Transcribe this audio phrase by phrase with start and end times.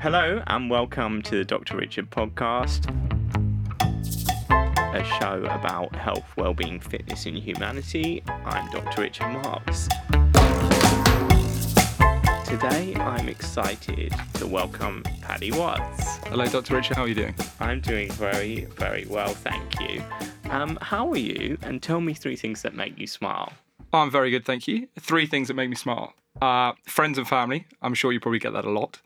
[0.00, 1.76] Hello, and welcome to the Dr.
[1.76, 2.88] Richard podcast,
[4.48, 8.22] a show about health, well-being, fitness, and humanity.
[8.26, 9.02] I'm Dr.
[9.02, 9.88] Richard Marks.
[12.48, 16.16] Today, I'm excited to welcome Paddy Watts.
[16.28, 16.76] Hello, Dr.
[16.76, 16.96] Richard.
[16.96, 17.34] How are you doing?
[17.60, 20.02] I'm doing very, very well, thank you.
[20.48, 21.58] Um, how are you?
[21.60, 23.52] And tell me three things that make you smile.
[23.92, 24.88] I'm very good, thank you.
[24.98, 27.66] Three things that make me smile: uh, friends and family.
[27.82, 29.00] I'm sure you probably get that a lot.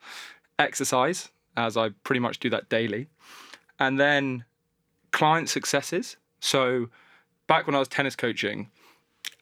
[0.58, 3.08] Exercise, as I pretty much do that daily,
[3.78, 4.45] and then
[5.10, 6.16] client successes.
[6.40, 6.88] So,
[7.46, 8.70] back when I was tennis coaching,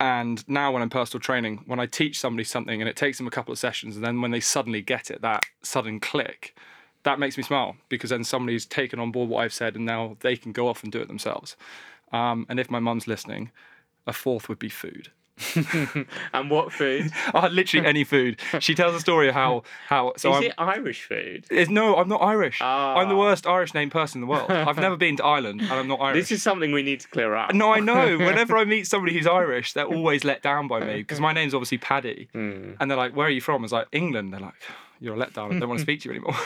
[0.00, 3.26] and now when I'm personal training, when I teach somebody something and it takes them
[3.26, 6.56] a couple of sessions, and then when they suddenly get it, that sudden click,
[7.04, 10.16] that makes me smile because then somebody's taken on board what I've said and now
[10.20, 11.56] they can go off and do it themselves.
[12.12, 13.50] Um, and if my mum's listening,
[14.06, 15.10] a fourth would be food.
[16.32, 17.10] and what food?
[17.34, 18.40] Oh, literally any food.
[18.60, 20.12] She tells a story of how how.
[20.16, 21.44] So Is I'm, it Irish food?
[21.50, 22.60] it's, no, I'm not Irish.
[22.60, 23.18] I'm the Ah.
[23.18, 24.50] worst Irish named person in the world.
[24.50, 26.18] I've never been to Ireland, and I'm not Irish.
[26.28, 27.54] This is something we need to clear up.
[27.54, 28.18] No, I know.
[28.18, 31.54] Whenever I meet somebody who's Irish, they're always let down by me because my name's
[31.54, 32.72] obviously Paddy, Hmm.
[32.80, 34.54] and they're like, "Where are you from?" I was like, "England." They're like,
[35.00, 35.56] "You're a letdown.
[35.56, 36.36] I don't want to speak to you anymore."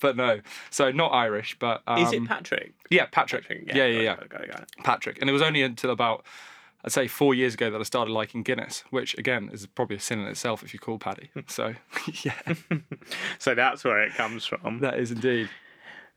[0.00, 2.72] but no, so not Irish, but um, Is it Patrick?
[2.90, 3.46] yeah, Patrick.
[3.48, 4.68] Yeah, yeah, yeah, Got it, got it, got it.
[4.82, 5.18] Patrick.
[5.20, 6.24] And it was only until about,
[6.84, 10.00] I'd say, four years ago that I started liking Guinness, which again is probably a
[10.00, 11.30] sin in itself if you call Paddy.
[11.46, 11.74] So
[12.24, 12.34] yeah,
[13.38, 14.80] So that's where it comes from.
[14.80, 15.48] that is indeed.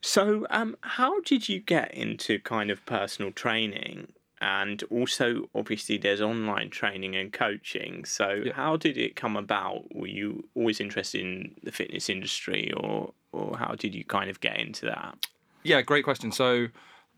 [0.01, 4.13] So, um, how did you get into kind of personal training?
[4.39, 8.05] And also, obviously, there's online training and coaching.
[8.05, 8.53] So, Yeah.
[8.53, 9.85] how did it come about?
[9.95, 14.39] Were you always interested in the fitness industry, or or how did you kind of
[14.39, 15.25] get into that?
[15.63, 16.31] Yeah, great question.
[16.31, 16.67] So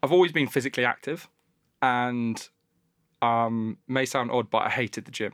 [0.01, 1.27] I've always been physically active
[1.81, 2.47] and
[3.21, 5.33] um, may sound odd, but I hated the gym.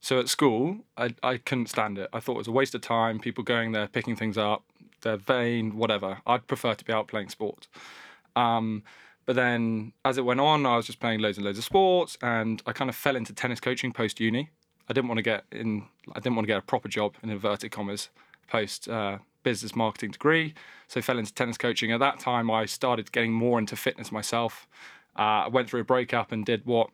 [0.00, 2.08] So at school, I, I couldn't stand it.
[2.12, 4.64] I thought it was a waste of time, people going there, picking things up,
[5.02, 6.18] they're vain, whatever.
[6.26, 7.68] I'd prefer to be out playing sport.
[8.34, 8.82] Um,
[9.26, 12.18] but then as it went on, I was just playing loads and loads of sports
[12.20, 14.50] and I kind of fell into tennis coaching post uni.
[14.88, 17.30] I didn't want to get in, I didn't want to get a proper job in
[17.30, 18.10] inverted commas
[18.48, 20.54] post uh, business marketing degree.
[20.88, 21.92] So I fell into tennis coaching.
[21.92, 24.66] At that time, I started getting more into fitness myself.
[25.16, 26.90] Uh, I went through a breakup and did what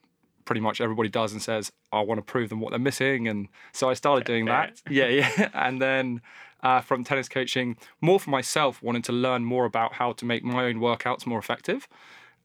[0.49, 3.29] pretty much everybody does and says, I want to prove them what they're missing.
[3.29, 4.81] And so I started doing that.
[4.89, 5.51] Yeah, yeah.
[5.55, 6.23] And then
[6.63, 10.43] uh, from tennis coaching, more for myself, wanted to learn more about how to make
[10.43, 11.87] my own workouts more effective.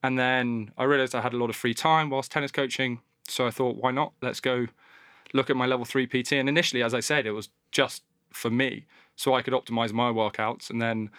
[0.04, 3.00] And then I realized I had a lot of free time whilst tennis coaching.
[3.30, 4.12] So I thought, why not?
[4.22, 4.68] Let's go
[5.34, 6.34] look at my level three PT.
[6.34, 10.12] And initially, as I said, it was just for me, so I could optimize my
[10.12, 10.70] workouts.
[10.70, 11.10] And then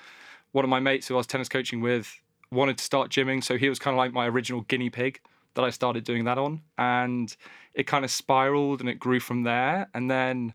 [0.52, 3.42] one of my mates who I was tennis coaching with wanted to start gymming.
[3.42, 5.20] So he was kind of like my original guinea pig
[5.54, 6.62] that I started doing that on.
[6.78, 7.34] And
[7.74, 9.88] it kind of spiraled and it grew from there.
[9.94, 10.54] And then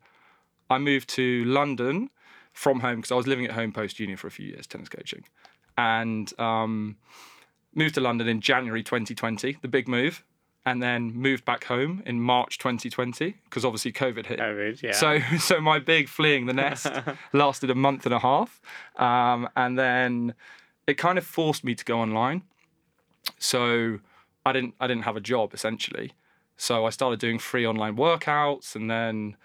[0.69, 2.09] I moved to London
[2.53, 4.89] from home because I was living at home post uni for a few years, tennis
[4.89, 5.23] coaching.
[5.77, 6.97] And um,
[7.73, 10.23] moved to London in January 2020, the big move.
[10.65, 14.39] And then moved back home in March 2020 because obviously COVID hit.
[14.39, 14.91] COVID, yeah.
[14.91, 16.85] So, so my big fleeing the nest
[17.33, 18.61] lasted a month and a half,
[18.97, 20.35] um, and then
[20.85, 22.43] it kind of forced me to go online.
[23.39, 23.99] So
[24.45, 26.13] I didn't, I didn't have a job essentially.
[26.57, 29.38] So I started doing free online workouts, and then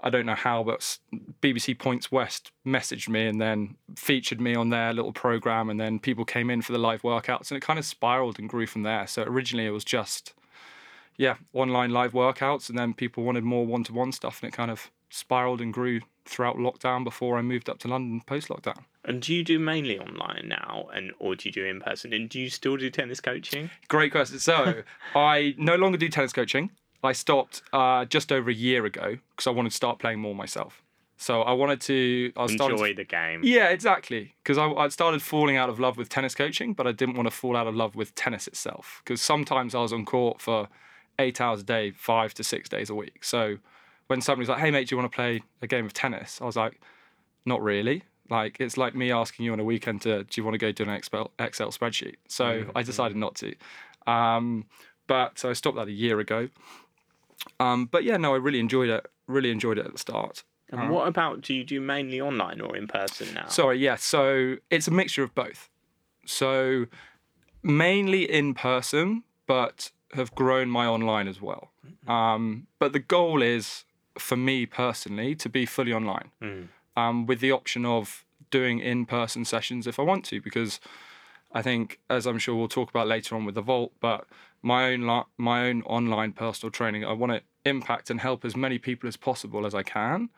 [0.00, 0.98] I don't know how, but
[1.42, 5.98] BBC Points West messaged me and then featured me on their little program, and then
[5.98, 8.82] people came in for the live workouts, and it kind of spiraled and grew from
[8.82, 9.06] there.
[9.06, 10.32] So originally it was just
[11.16, 14.90] yeah, online live workouts, and then people wanted more one-to-one stuff, and it kind of
[15.14, 18.84] spiraled and grew throughout lockdown before I moved up to London post-lockdown.
[19.04, 22.12] and do you do mainly online now, and or do you do in person?
[22.12, 23.70] And do you still do tennis coaching?
[23.88, 24.38] Great question.
[24.38, 24.82] So
[25.14, 26.70] I no longer do tennis coaching.
[27.02, 30.34] I stopped uh, just over a year ago because I wanted to start playing more
[30.34, 30.80] myself.
[31.18, 32.32] So I wanted to.
[32.36, 33.40] I was starting to- Enjoy the game.
[33.44, 34.34] Yeah, exactly.
[34.42, 37.26] Because I, I started falling out of love with tennis coaching, but I didn't want
[37.28, 39.02] to fall out of love with tennis itself.
[39.04, 40.68] Because sometimes I was on court for
[41.18, 43.22] eight hours a day, five to six days a week.
[43.22, 43.58] So
[44.06, 46.44] when somebody's like, "Hey mate, do you want to play a game of tennis?" I
[46.44, 46.80] was like,
[47.44, 50.54] "Not really." Like it's like me asking you on a weekend to, "Do you want
[50.54, 53.54] to go do an Excel Excel spreadsheet?" So I decided not to.
[54.06, 54.66] Um,
[55.06, 56.48] but so I stopped that a year ago.
[57.60, 59.06] Um, but yeah, no, I really enjoyed it.
[59.26, 60.44] Really enjoyed it at the start.
[60.70, 63.46] And what about do you do mainly online or in person now?
[63.46, 63.96] Sorry, yeah.
[63.96, 65.70] So it's a mixture of both.
[66.26, 66.86] So
[67.62, 71.70] mainly in person, but have grown my online as well.
[72.08, 73.84] Um, but the goal is
[74.18, 76.30] for me personally to be fully online,
[76.96, 80.80] um, with the option of doing in-person sessions if I want to, because
[81.52, 84.26] I think, as I'm sure we'll talk about later on with the Vault, but
[84.62, 88.56] my own li- my own online personal training, I want to impact and help as
[88.56, 90.30] many people as possible as I can,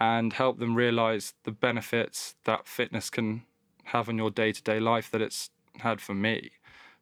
[0.00, 3.42] and help them realize the benefits that fitness can
[3.84, 6.50] have on your day to day life that it's had for me.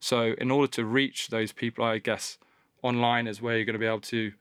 [0.00, 2.38] So, in order to reach those people, I guess
[2.82, 4.32] online is where you're going to be able to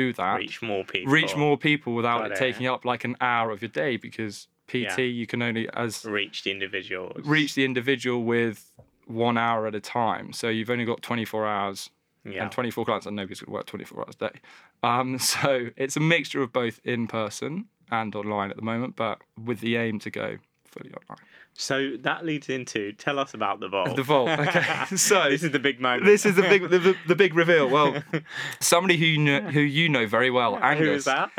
[0.00, 0.36] do that.
[0.38, 1.12] Reach more people.
[1.12, 2.38] Reach more people without Got it it.
[2.38, 5.04] taking up like an hour of your day because PT Yeah.
[5.20, 7.24] you can only as Reach the individuals.
[7.26, 8.72] reach the individual with
[9.06, 10.32] one hour at a time.
[10.32, 11.90] So you've only got 24 hours
[12.24, 12.42] Yeah.
[12.42, 14.40] and 24 clients, and nobody's going to work 24 hours a day.
[14.82, 19.20] Um, so it's a mixture of both in person and online at the moment, but
[19.42, 21.24] with the aim to go fully online.
[21.58, 23.96] So that leads into tell us about the vault.
[23.96, 24.28] The vault.
[24.28, 24.62] Okay.
[24.96, 26.04] So this is the big moment.
[26.04, 27.68] this is the big the, the, the big reveal.
[27.68, 28.02] Well,
[28.60, 30.86] somebody who you know, who you know very well, Angus.
[30.86, 31.30] Who is that?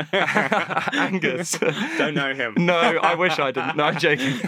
[0.94, 1.52] Angus.
[1.98, 2.54] Don't know him.
[2.58, 3.76] No, I wish I didn't.
[3.76, 4.40] No, I'm joking.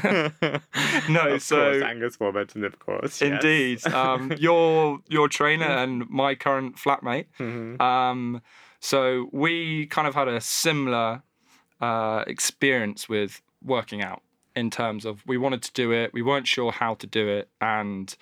[1.08, 3.20] no, of so course, Angus Warburton, of course.
[3.20, 3.32] yes.
[3.32, 3.86] Indeed.
[3.86, 7.26] Um, your your trainer and my current flatmate.
[7.38, 7.80] Mhm.
[7.80, 8.42] Um,
[8.80, 11.22] so we kind of had a similar
[11.80, 14.22] uh, experience with working out
[14.60, 17.48] in terms of we wanted to do it, we weren't sure how to do it,
[17.60, 18.14] and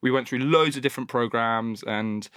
[0.00, 2.28] we went through loads of different programs and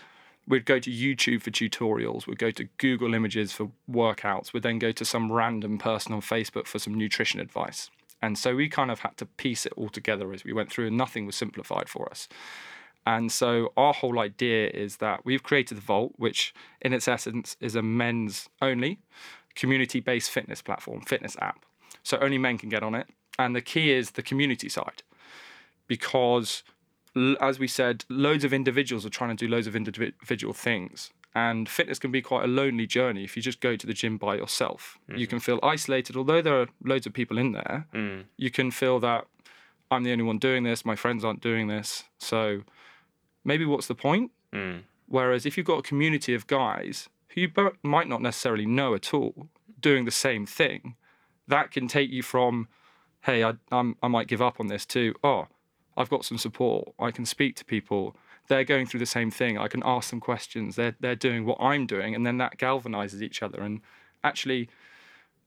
[0.47, 4.79] we'd go to YouTube for tutorials, we'd go to Google Images for workouts, we'd then
[4.79, 7.89] go to some random person on Facebook for some nutrition advice.
[8.21, 10.87] And so we kind of had to piece it all together as we went through,
[10.87, 12.27] and nothing was simplified for us.
[13.05, 17.57] And so our whole idea is that we've created the Vault, which in its essence
[17.59, 18.99] is a men's only
[19.55, 21.65] community based fitness platform, fitness app.
[22.01, 23.07] So only men can get on it.
[23.39, 25.03] And the key is the community side
[25.87, 26.63] because
[27.39, 31.11] as we said, loads of individuals are trying to do loads of individual things.
[31.35, 34.17] And fitness can be quite a lonely journey if you just go to the gym
[34.17, 34.99] by yourself.
[35.15, 37.87] You can feel isolated, although there are loads of people in there.
[37.93, 38.25] Mm.
[38.37, 39.25] You can feel that
[39.89, 42.03] I'm the only one doing this, my friends aren't doing this.
[42.19, 42.61] So
[43.43, 44.31] maybe what's the point?
[44.53, 44.83] Mm.
[45.07, 47.51] Whereas if you've got a community of guys who you
[47.81, 49.47] might not necessarily know at all
[49.79, 50.95] doing the same thing,
[51.47, 52.67] that can take you from,
[53.23, 55.47] hey, I, I'm, I might give up on this to, oh,
[55.95, 56.93] I've got some support.
[56.99, 58.15] I can speak to people.
[58.47, 59.57] They're going through the same thing.
[59.57, 60.75] I can ask them questions.
[60.75, 62.15] They're, they're doing what I'm doing.
[62.15, 63.61] And then that galvanizes each other.
[63.61, 63.81] And
[64.23, 64.69] actually,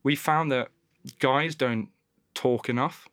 [0.02, 0.68] we found that
[1.18, 1.88] guys don't
[2.34, 3.08] talk enough.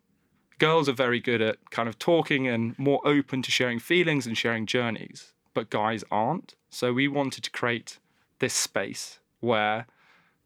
[0.60, 4.38] Girls are very good at kind of talking and more open to sharing feelings and
[4.38, 6.56] sharing journeys, but guys aren't.
[6.70, 8.00] So we wanted to create
[8.40, 9.88] this space where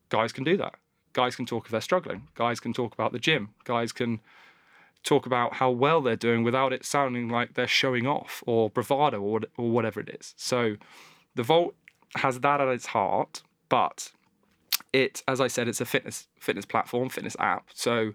[0.09, 0.75] guys can do that.
[1.17, 2.27] Guys can talk if they're struggling.
[2.35, 3.49] Guys can talk about the gym.
[3.63, 4.19] Guys can
[5.03, 9.19] talk about how well they're doing without it sounding like they're showing off or bravado
[9.19, 10.35] or, or whatever it is.
[10.37, 10.75] So
[11.33, 11.73] the Vault
[12.17, 14.11] has that at its heart, but
[14.93, 17.69] it, as I said, it's a fitness fitness platform, fitness app.
[17.73, 18.13] So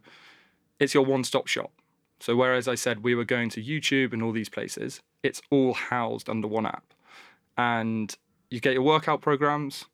[0.78, 1.72] it's your one-stop shop.
[2.20, 5.74] So whereas I said we were going to YouTube and all these places, it's all
[5.74, 6.94] housed under one app.
[7.58, 8.14] And
[8.48, 9.86] you get your workout programs,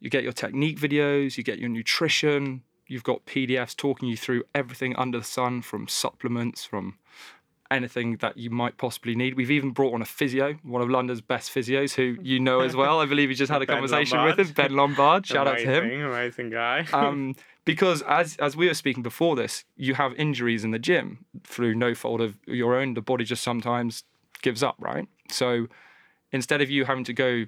[0.00, 4.42] you get your technique videos, you get your nutrition, you've got PDFs talking you through
[4.54, 6.98] everything under the sun from supplements, from
[7.70, 9.34] anything that you might possibly need.
[9.34, 12.74] We've even brought on a physio, one of London's best physios, who you know as
[12.74, 13.00] well.
[13.00, 14.38] I believe you just had a conversation Lombard.
[14.38, 15.26] with him, Ben Lombard.
[15.26, 16.86] Shout out to him Amazing, Amazing guy.
[16.92, 21.24] um, because as as we were speaking before this, you have injuries in the gym
[21.44, 22.94] through no fault of your own.
[22.94, 24.04] The body just sometimes
[24.42, 25.06] gives up, right?
[25.28, 25.68] So
[26.32, 27.44] instead of you having to go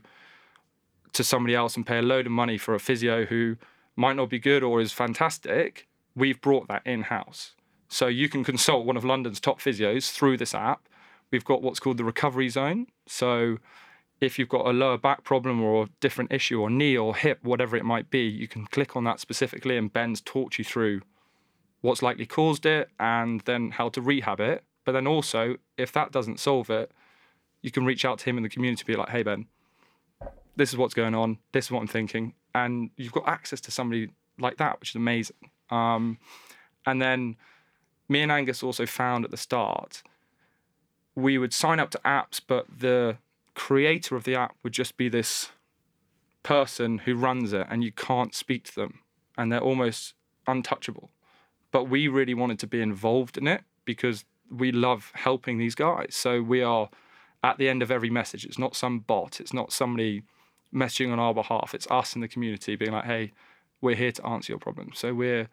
[1.12, 3.56] to somebody else and pay a load of money for a physio who
[3.96, 7.52] might not be good or is fantastic, we've brought that in house.
[7.88, 10.88] So you can consult one of London's top physios through this app.
[11.30, 12.86] We've got what's called the recovery zone.
[13.06, 13.58] So
[14.20, 17.40] if you've got a lower back problem or a different issue or knee or hip,
[17.42, 21.02] whatever it might be, you can click on that specifically and Ben's talked you through
[21.80, 24.64] what's likely caused it and then how to rehab it.
[24.84, 26.92] But then also, if that doesn't solve it,
[27.60, 29.46] you can reach out to him in the community, be like, hey, Ben,
[30.56, 31.38] this is what's going on.
[31.52, 32.34] This is what I'm thinking.
[32.54, 35.50] And you've got access to somebody like that, which is amazing.
[35.70, 36.18] Um,
[36.86, 37.36] and then
[38.08, 40.02] me and Angus also found at the start,
[41.14, 43.18] we would sign up to apps, but the
[43.54, 45.50] creator of the app would just be this
[46.42, 49.00] person who runs it and you can't speak to them
[49.36, 50.14] and they're almost
[50.46, 51.10] untouchable.
[51.70, 56.14] But we really wanted to be involved in it because we love helping these guys.
[56.14, 56.90] So we are
[57.42, 58.44] at the end of every message.
[58.44, 60.22] It's not some bot, it's not somebody
[60.74, 61.74] messaging on our behalf.
[61.74, 63.32] It's us in the community being like, hey,
[63.80, 64.90] we're here to answer your problem.
[64.94, 65.48] So we're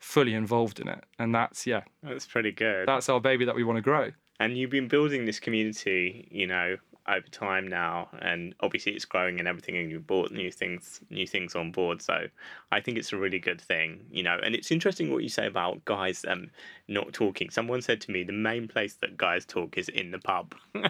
[0.00, 1.04] fully involved in it.
[1.18, 2.86] And that's, yeah, That's pretty good.
[2.88, 4.10] that's our baby that we want to grow.
[4.40, 6.76] and you've been building this community, you know,
[7.08, 11.26] over time now, and obviously it's growing and everything, and you've brought new things, new
[11.26, 12.00] things on board.
[12.02, 12.26] So
[12.70, 14.38] I think it's a really good thing, you know.
[14.42, 16.50] And it's interesting what you say about guys um
[16.88, 17.50] not talking.
[17.50, 20.54] Someone said to me the main place that guys talk is in the pub.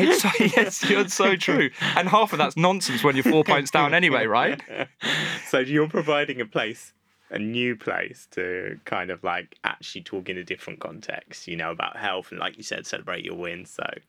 [0.00, 1.70] It's so, yes, you're so true.
[1.96, 4.62] And half of that's nonsense when you're four pints down anyway, right?
[5.48, 6.92] so you're providing a place
[7.30, 11.70] a new place to kind of like actually talk in a different context, you know,
[11.70, 13.70] about health and like you said, celebrate your wins.
[13.70, 14.00] So I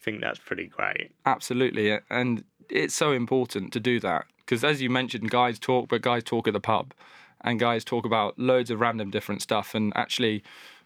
[0.00, 1.10] think that's pretty great.
[1.26, 6.02] Absolutely, and it's so important to do that because, as you mentioned, guys talk, but
[6.02, 6.94] guys talk at the pub,
[7.42, 9.74] and guys talk about loads of random different stuff.
[9.74, 10.42] And actually,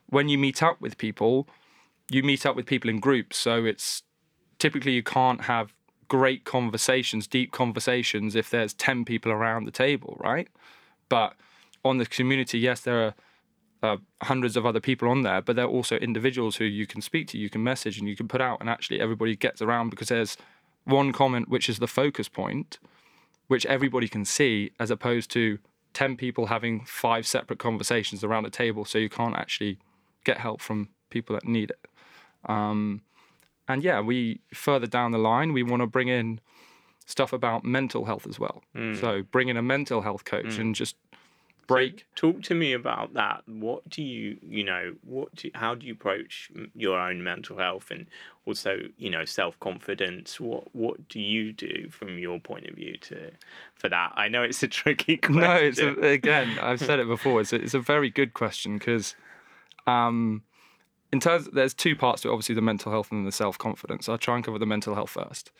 [0.06, 1.48] when you meet up with people,
[2.10, 4.02] you meet up with people in groups, so it's
[4.58, 5.74] typically you can't have
[6.08, 10.48] great conversations, deep conversations, if there's ten people around the table, right?
[11.08, 11.34] But
[11.84, 13.14] on the community, yes, there are.
[13.84, 17.26] Uh, hundreds of other people on there, but they're also individuals who you can speak
[17.26, 20.06] to, you can message, and you can put out, and actually everybody gets around because
[20.06, 20.36] there's
[20.84, 22.78] one comment which is the focus point,
[23.48, 25.58] which everybody can see, as opposed to
[25.94, 29.78] 10 people having five separate conversations around a table, so you can't actually
[30.22, 31.80] get help from people that need it.
[32.48, 33.02] Um,
[33.66, 36.38] and yeah, we further down the line, we want to bring in
[37.04, 38.62] stuff about mental health as well.
[39.00, 40.94] So bring in a mental health coach and just
[41.66, 42.06] break.
[42.14, 43.42] Talk to me about that.
[43.46, 47.90] What do you, you know, what do, how do you approach your own mental health
[47.90, 48.06] and
[48.46, 50.40] also, you know, self confidence?
[50.40, 53.30] What what do you do from your point of view to
[53.74, 54.12] for that?
[54.14, 55.42] I know it's a tricky question.
[55.42, 57.40] No, it's a, again, I've said it before.
[57.40, 59.14] It's a, it's a very good question because,
[59.86, 60.42] um,
[61.12, 62.32] in terms, there's two parts to it.
[62.32, 64.08] Obviously, the mental health and the self confidence.
[64.08, 65.50] I'll try and cover the mental health first.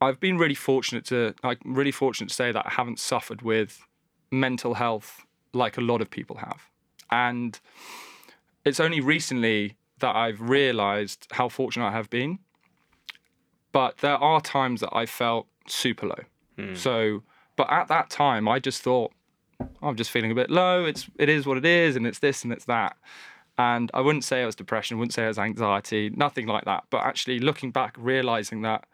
[0.00, 3.84] I've been really fortunate to, like, really fortunate to say that I haven't suffered with
[4.30, 6.68] mental health like a lot of people have,
[7.10, 7.58] and
[8.64, 12.38] it's only recently that I've realised how fortunate I have been.
[13.72, 16.24] But there are times that I felt super low.
[16.56, 16.74] Hmm.
[16.74, 17.22] So,
[17.56, 19.12] but at that time, I just thought,
[19.82, 20.84] I'm just feeling a bit low.
[20.84, 22.96] It's it is what it is, and it's this and it's that.
[23.58, 26.84] And I wouldn't say it was depression, wouldn't say it was anxiety, nothing like that.
[26.90, 28.84] But actually looking back, realizing that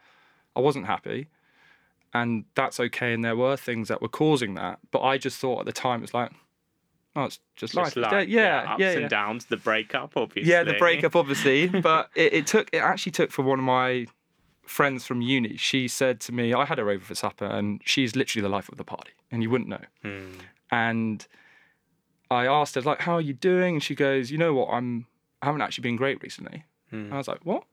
[0.55, 1.27] I wasn't happy,
[2.15, 3.13] and that's okay.
[3.13, 6.01] And there were things that were causing that, but I just thought at the time
[6.01, 6.31] it's like,
[7.13, 8.11] oh, it's just, Just life.
[8.11, 9.07] like, yeah, ups yeah, and yeah.
[9.09, 10.49] downs, the breakup, obviously.
[10.49, 12.69] Yeah, the breakup, obviously, but it, it took.
[12.71, 14.07] It actually took for one of my
[14.65, 15.57] friends from uni.
[15.57, 18.69] She said to me, I had her over for supper, and she's literally the life
[18.69, 19.85] of the party, and you wouldn't know.
[20.01, 20.39] Hmm.
[20.71, 21.27] And
[22.31, 24.69] I asked her like, "How are you doing?" And she goes, "You know what?
[24.69, 25.07] I'm.
[25.41, 27.65] I haven't actually been great recently." And I was like, "What?"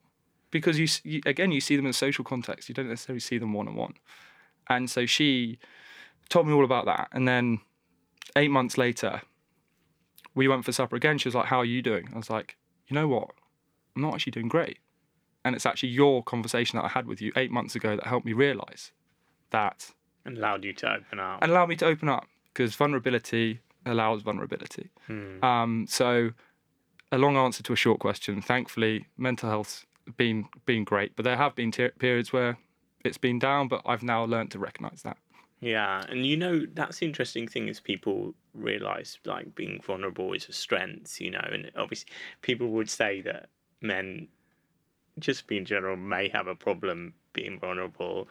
[0.50, 2.68] Because you, you again, you see them in social context.
[2.68, 3.94] You don't necessarily see them one on one.
[4.68, 5.58] And so she
[6.28, 7.60] told me all about that, and then
[8.36, 9.22] eight months later,
[10.34, 11.18] we went for supper again.
[11.18, 13.30] She was like, "How are you doing?" I was like, "You know what?
[13.94, 14.78] I'm not actually doing great."
[15.44, 18.24] And it's actually your conversation that I had with you eight months ago that helped
[18.24, 18.92] me realize
[19.50, 19.90] that
[20.24, 21.42] And allowed you to open up.
[21.42, 24.90] and allowed me to open up because vulnerability allows vulnerability.
[25.08, 25.44] Hmm.
[25.44, 26.30] Um, so,
[27.10, 28.40] a long answer to a short question.
[28.40, 29.84] Thankfully, mental health's
[30.16, 32.56] been been great, but there have been periods where
[33.04, 33.68] it's been down.
[33.68, 35.16] But I've now learned to recognise that.
[35.62, 40.48] Yeah, and you know that's the interesting thing is people realize like being vulnerable is
[40.48, 42.10] a strength, you know, and obviously
[42.42, 43.48] people would say that
[43.80, 44.26] men,
[45.20, 48.28] just in general, may have a problem being vulnerable,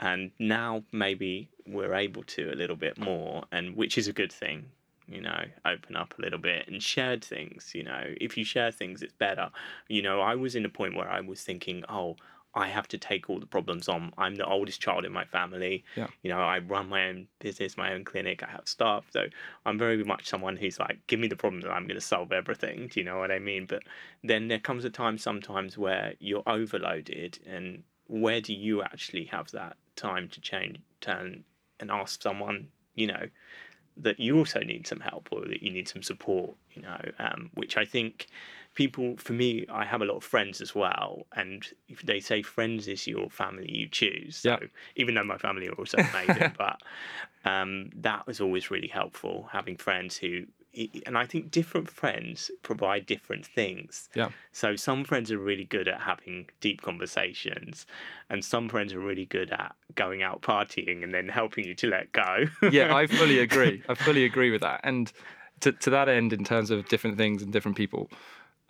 [0.00, 4.32] and now maybe we're able to a little bit more, and which is a good
[4.32, 4.64] thing.
[5.06, 7.72] You know, open up a little bit and shared things.
[7.72, 9.50] You know, if you share things, it's better.
[9.88, 12.16] You know, I was in a point where I was thinking, oh,
[12.54, 14.12] I have to take all the problems on.
[14.16, 15.84] I'm the oldest child in my family.
[15.96, 16.06] Yeah.
[16.22, 18.42] You know, I run my own business, my own clinic.
[18.42, 19.26] I have staff, so
[19.66, 22.32] I'm very much someone who's like, give me the problem, and I'm going to solve
[22.32, 22.88] everything.
[22.88, 23.66] Do you know what I mean?
[23.66, 23.82] But
[24.22, 29.50] then there comes a time sometimes where you're overloaded, and where do you actually have
[29.50, 31.44] that time to change, turn,
[31.80, 33.26] and ask someone, you know,
[33.96, 37.50] that you also need some help or that you need some support, you know, um,
[37.54, 38.26] which I think
[38.74, 41.26] people, for me, I have a lot of friends as well.
[41.34, 44.38] And if they say friends is your family you choose.
[44.38, 44.66] So Yeah.
[44.96, 46.80] even though my family are also amazing, but
[47.44, 50.46] um, that was always really helpful having friends who,
[51.06, 54.08] and I think different friends provide different things.
[54.14, 54.30] Yeah.
[54.50, 57.86] So some friends are really good at having deep conversations,
[58.28, 61.86] and some friends are really good at going out partying and then helping you to
[61.88, 62.46] let go.
[62.72, 63.82] yeah, I fully agree.
[63.88, 64.80] I fully agree with that.
[64.82, 65.12] And
[65.60, 68.10] to, to that end, in terms of different things and different people,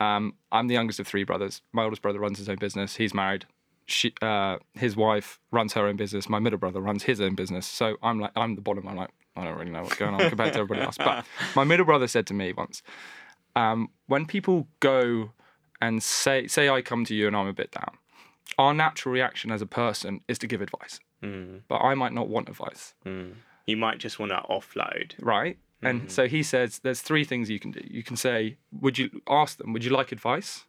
[0.00, 1.62] um, I'm the youngest of three brothers.
[1.72, 2.96] My oldest brother runs his own business.
[2.96, 3.46] He's married.
[3.86, 6.28] She, uh, his wife runs her own business.
[6.28, 7.66] My middle brother runs his own business.
[7.66, 8.88] So I'm like, I'm the bottom.
[8.88, 10.96] I'm like, I don't really know what's going on compared to everybody else.
[10.96, 11.24] But
[11.54, 12.82] my middle brother said to me once,
[13.56, 15.30] um, when people go
[15.80, 17.98] and say, say I come to you and I'm a bit down,
[18.58, 20.98] our natural reaction as a person is to give advice.
[21.22, 22.94] Mm, But I might not want advice.
[23.04, 23.34] mm.
[23.66, 25.12] You might just want to offload.
[25.20, 25.56] right?
[25.86, 27.80] And so he says there's three things you can do.
[27.88, 30.64] You can say, would you ask them, would you like advice?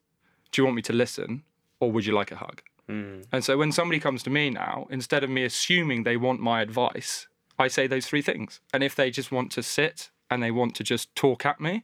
[0.51, 1.43] Do you want me to listen?
[1.79, 2.61] Or would you like a hug?
[2.89, 6.39] Mm, And so when somebody comes to me now, instead of me assuming they want
[6.39, 8.59] my advice, I say those three things.
[8.73, 11.83] And if they just want to sit and they want to just talk at me,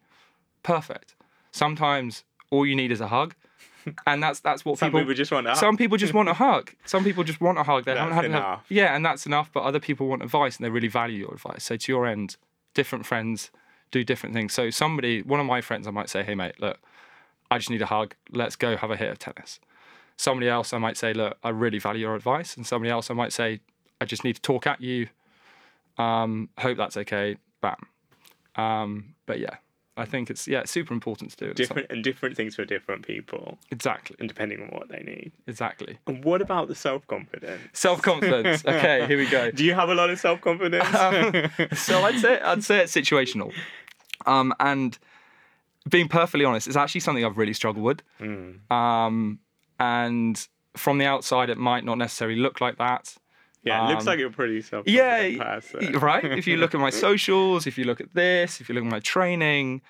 [0.64, 1.16] perfect.
[1.52, 3.36] Sometimes all you need is a hug,
[4.06, 5.02] and that's that's what Some people.
[5.02, 5.56] people just want to.
[5.56, 6.72] some people just want a hug.
[6.86, 7.86] Some people just want a hug.
[7.86, 8.40] They haven't had enough.
[8.44, 8.66] enough.
[8.70, 9.50] Yeah, and that's enough.
[9.52, 11.64] But other people want advice, and they really value your advice.
[11.64, 12.38] So to your end,
[12.74, 13.51] different friends
[13.92, 14.54] do different things.
[14.54, 16.80] So somebody, one of my friends, I might say, "Hey mate, look,
[17.50, 18.16] I just need a hug.
[18.32, 19.60] Let's go have a hit of tennis."
[20.18, 23.13] Somebody else, I might say, "Look, I really value your advice," and somebody else, I
[23.13, 23.60] might say,
[24.00, 25.10] "I just need to talk at you.
[25.98, 27.75] Um, hope that's okay." Bam.
[28.56, 29.58] Um, but yeah,
[30.01, 31.55] I think it's yeah, it's super important to do it.
[31.55, 34.15] Different and different things for different people, Exactly.
[34.20, 35.31] and depending on what they need.
[35.48, 35.98] Exactly.
[36.08, 37.62] And what about the self confidence?
[37.74, 38.63] Self confidence.
[38.72, 39.51] Okay, here we go.
[39.51, 40.88] Do you have a lot of self confidence?
[41.79, 43.53] so I'd say I'd say it's situational,
[44.25, 44.98] um, and
[45.89, 48.01] being perfectly honest, it's actually something I've really struggled with.
[48.20, 48.74] Hmm.
[48.74, 49.39] Um,
[49.79, 53.15] and from the outside, it might not necessarily look like that.
[53.63, 55.22] Yeah, it looks Um, like you're pretty self Yeah,
[56.00, 56.24] right.
[56.25, 58.89] If you look at my socials, if you look at this, if you look at
[58.91, 59.82] my training,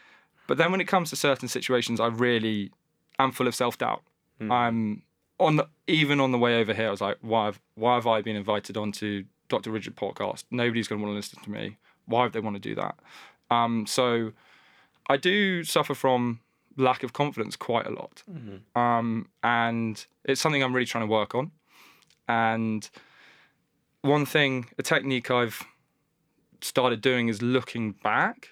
[0.47, 2.71] but then when it comes to certain situations, I really
[3.19, 4.01] am full of self doubt.
[4.49, 5.03] I'm
[5.39, 6.87] on the, even on the way over here.
[6.87, 9.69] I was like, why have why have I been invited onto Dr.
[9.71, 10.45] Richard podcast?
[10.49, 11.77] Nobody's going to want to listen to me.
[12.05, 12.95] Why would they want to do that?
[13.51, 14.31] Um, so
[15.09, 16.39] I do suffer from
[16.77, 18.23] lack of confidence quite a lot,
[18.75, 21.51] um, and it's something I'm really trying to work on.
[22.27, 22.89] And
[24.01, 25.63] one thing, a technique I've
[26.61, 28.49] started doing is looking back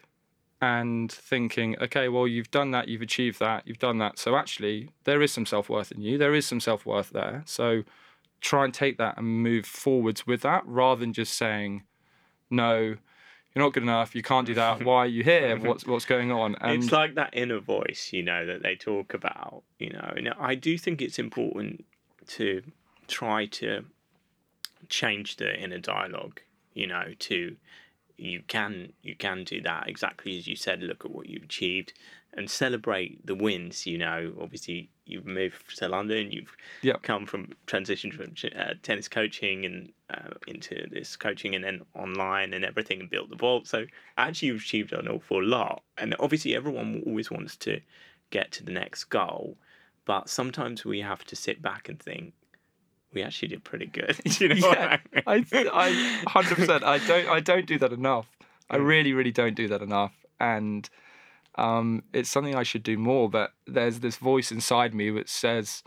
[0.62, 4.20] and thinking, okay, well, you've done that, you've achieved that, you've done that.
[4.20, 6.18] So actually, there is some self worth in you.
[6.18, 7.44] There is some self worth there.
[7.46, 7.84] So
[8.41, 11.84] try and take that and move forwards with that rather than just saying,
[12.50, 12.96] no,
[13.56, 14.15] you're not good enough.
[14.15, 14.84] You can't do that.
[14.86, 15.58] Why are you here?
[15.58, 16.56] What's what's going on?
[16.62, 20.13] And it's like that inner voice, you know, that they talk about, you know.
[20.15, 21.86] And I do think it's important
[22.27, 22.62] to
[23.08, 23.86] try to
[24.89, 26.41] change the inner dialogue,
[26.74, 27.55] you know, to
[28.17, 31.93] you can you can do that exactly as you said, look at what you've achieved
[32.34, 34.34] and celebrate the wins, you know.
[34.41, 37.01] Obviously you've moved to London, you've Yep.
[37.03, 42.53] come from transition from uh, tennis coaching and uh, into this coaching and then online
[42.53, 43.68] and everything and built the vault.
[43.68, 43.85] So
[44.18, 45.81] actually, you've achieved an awful lot.
[45.98, 47.81] And obviously, everyone always wants to
[48.29, 49.57] get to the next goal,
[50.05, 52.33] but sometimes we have to sit back and think.
[53.13, 54.17] We actually did pretty good.
[54.39, 55.67] you know yeah, I mean?
[55.67, 56.83] I, I, hundred percent.
[56.83, 58.27] I don't, I don't do that enough.
[58.69, 60.87] I really, really don't do that enough, and
[61.55, 63.29] um, it's something I should do more.
[63.29, 65.83] But there's this voice inside me which says,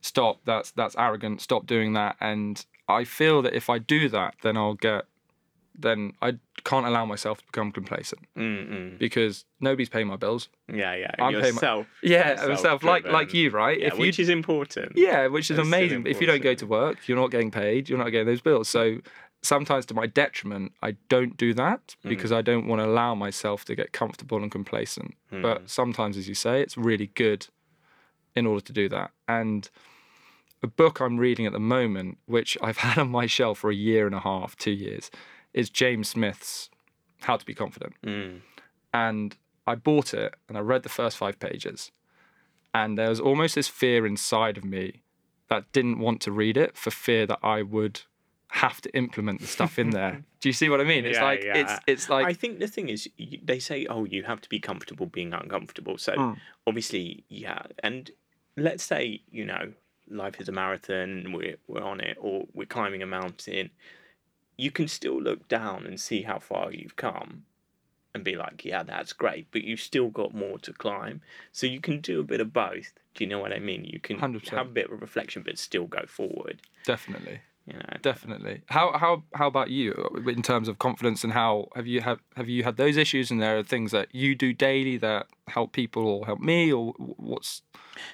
[0.00, 0.40] "Stop!
[0.44, 1.40] That's that's arrogant.
[1.40, 5.04] Stop doing that." And I feel that if I do that, then I'll get,
[5.76, 6.34] then I
[6.64, 8.98] can't allow myself to become complacent Mm-mm.
[8.98, 10.48] because nobody's paying my bills.
[10.72, 11.10] Yeah, yeah.
[11.18, 11.86] I'm paying my- yourself.
[12.02, 13.78] Yeah, myself, like like you, right?
[13.80, 14.92] Yeah, if you which is important.
[14.96, 16.02] Yeah, which is still amazing.
[16.04, 16.58] But if you don't go important.
[16.60, 17.88] to work, you're not getting paid.
[17.88, 18.68] You're not getting those bills.
[18.68, 18.98] So
[19.42, 22.08] sometimes, to my detriment, I don't do that Mm.
[22.08, 25.14] because I don't want to allow myself to get comfortable and complacent.
[25.30, 27.48] But sometimes, as you say, it's really good
[28.36, 29.10] in order to do that.
[29.28, 29.68] And
[30.62, 33.74] a book I'm reading at the moment, which I've had on my shelf for a
[33.74, 35.10] year and a half, two years,
[35.54, 36.68] is James Smith's
[37.22, 38.40] How to Be Confident Mm.
[38.92, 39.36] and
[39.66, 41.90] I bought it and I read the first five pages,
[42.74, 45.02] and there was almost this fear inside of me
[45.48, 48.02] that didn't want to read it for fear that I would
[48.48, 50.24] have to implement the stuff in there.
[50.40, 51.04] Do you see what I mean?
[51.06, 51.56] It's Yeah, like yeah.
[51.56, 53.08] it's it's like I think the thing is,
[53.42, 55.96] they say, oh, you have to be comfortable being uncomfortable.
[55.98, 56.36] So
[56.66, 57.62] obviously, yeah.
[57.82, 58.10] And
[58.56, 59.72] let's say, you know,
[60.08, 63.70] life is a marathon, we're we're on it, or we're climbing a mountain.
[64.56, 67.44] You can still look down and see how far you've come,
[68.14, 71.20] and be like, yeah, that's great, but you've still got more to climb.
[71.50, 72.92] So you can do a bit of both.
[73.14, 73.84] Do you know what I mean?
[73.84, 74.48] You can 100%.
[74.50, 76.62] have a bit of reflection, but still go forward.
[76.84, 77.96] definitely, You know.
[78.02, 78.62] definitely.
[78.66, 79.92] How how how about you
[80.26, 83.40] in terms of confidence and how have you have have you had those issues and
[83.42, 87.62] there are things that you do daily that help people or help me or what's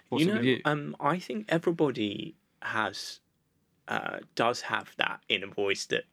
[0.08, 0.60] what's you know, you?
[0.64, 3.20] um, I think everybody has,
[3.88, 6.04] uh, does have that inner voice that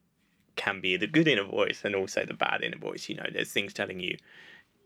[0.58, 3.08] can be the good inner voice and also the bad inner voice.
[3.08, 4.16] You know, there's things telling you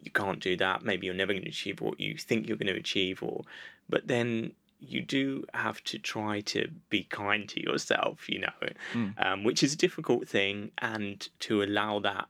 [0.04, 0.84] you can't do that.
[0.84, 3.44] Maybe you're never going to achieve what you think you're going to achieve, or
[3.88, 8.28] but then you do have to try to be kind to yourself.
[8.28, 8.58] You know,
[8.94, 9.14] Mm.
[9.24, 12.28] um, which is a difficult thing, and to allow that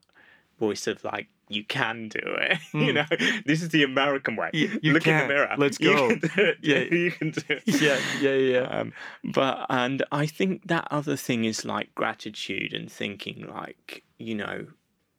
[0.59, 2.59] voice of like you can do it.
[2.75, 2.95] you Mm.
[2.95, 4.51] know, this is the American way.
[4.53, 5.55] You- you Look in the mirror.
[5.59, 6.09] Let's You go.
[6.09, 6.59] can do it.
[6.63, 6.79] Yeah.
[7.05, 7.63] you can do it.
[7.67, 8.61] yeah, yeah, yeah.
[8.81, 8.93] Um,
[9.25, 14.67] but and I think that other thing is like gratitude and thinking like you know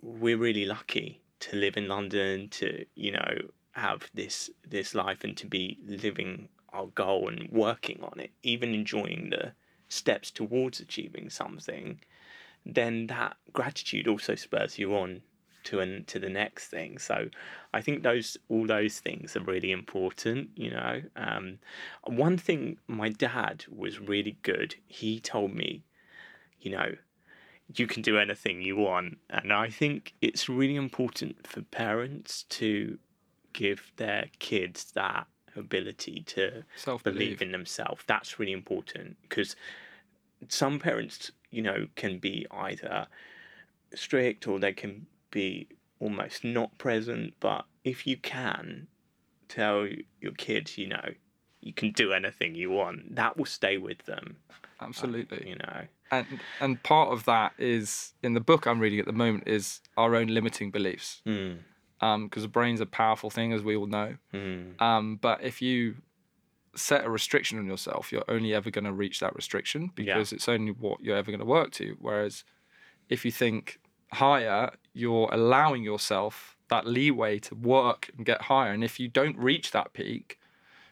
[0.02, 3.34] we're really lucky to live in London to you know
[3.72, 8.74] have this this life and to be living our goal and working on it even
[8.74, 9.54] enjoying the
[9.90, 12.00] steps towards achieving something
[12.66, 15.22] then that gratitude also spurs you on
[15.66, 16.98] to an to the next thing.
[16.98, 17.30] So
[17.74, 20.50] I think those all those things are really important.
[20.56, 21.60] You know, um,
[22.06, 24.76] one thing my dad was really good.
[24.88, 25.84] He told me,
[26.60, 26.96] you know,
[27.76, 32.98] you can do anything you want, and I think it's really important for parents to
[33.54, 36.64] give their kids that ability to
[37.04, 38.04] believe in themselves.
[38.08, 39.56] That's really important because
[40.50, 43.08] some parents, you know, can be either
[43.94, 45.68] strict or they can be
[46.00, 47.34] almost not present.
[47.40, 48.88] But if you can
[49.50, 49.88] tell
[50.22, 51.10] your kids, you know,
[51.62, 54.38] you can do anything you want, that will stay with them.
[54.80, 55.50] Absolutely.
[55.50, 55.82] You know.
[56.12, 56.28] and
[56.60, 60.16] and part of that is in the book I'm reading at the moment is our
[60.16, 61.22] own limiting beliefs.
[61.26, 61.60] Mm.
[62.00, 64.16] because the brain's a powerful thing, as we all know.
[64.34, 64.82] Mm.
[64.82, 65.96] Um, but if you
[66.76, 70.50] set a restriction on yourself, you're only ever going to reach that restriction because it's
[70.50, 71.96] only what you're ever going to work to.
[72.00, 72.44] Whereas
[73.10, 73.80] if you think
[74.12, 78.72] higher, you're allowing yourself that leeway to work and get higher.
[78.72, 80.40] And if you don't reach that peak,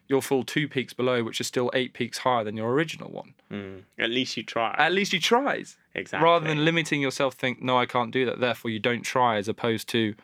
[0.08, 3.34] you'll fall two peaks below, which is still eight peaks higher than your original one.
[3.52, 3.84] Mm.
[3.98, 4.76] At least you try.
[4.78, 5.68] At least you tried.
[5.96, 6.26] exactly.
[6.26, 9.48] Rather than limiting yourself, think, no, I can't do that, therefore you don't try, as
[9.48, 10.16] opposed to,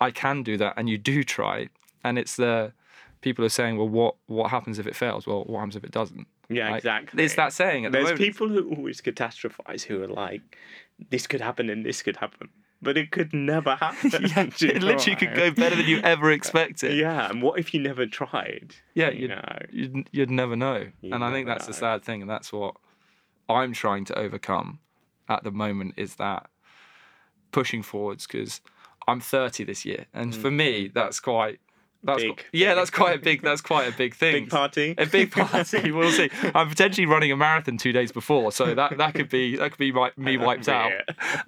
[0.00, 1.68] I can do that, and you do try.
[2.04, 2.72] And it's the
[3.20, 5.26] people are saying, well, what what happens if it fails?
[5.26, 6.26] Well, what happens if it doesn't?
[6.48, 7.24] yeah, Like, exactly.
[7.24, 8.20] It's that saying at the There's moment.
[8.20, 10.42] people who always catastrophize who are like,
[11.10, 12.48] this could happen and this could happen,
[12.82, 14.10] but it could never happen.
[14.26, 16.94] yeah, it know literally could go better than you ever expected.
[16.96, 18.74] Yeah, and what if you never tried?
[18.94, 19.58] Yeah, you you'd, know.
[19.70, 20.86] you'd, you'd never know.
[21.00, 22.74] You'd and I think that's the sad thing, and that's what
[23.48, 24.80] I'm trying to overcome
[25.28, 26.48] at the moment is that
[27.52, 28.60] pushing forwards because
[29.08, 31.60] I'm 30 this year, and for me, that's quite.
[32.04, 32.36] That's Mm.
[32.36, 32.44] Big.
[32.52, 33.42] yeah, that's quite a big.
[33.42, 34.44] That's quite a big thing.
[34.44, 34.94] Big party.
[34.98, 35.90] A big party.
[35.90, 36.30] We'll see.
[36.54, 39.78] I'm potentially running a marathon two days before, so that that could be that could
[39.78, 40.92] be my, me wiped out.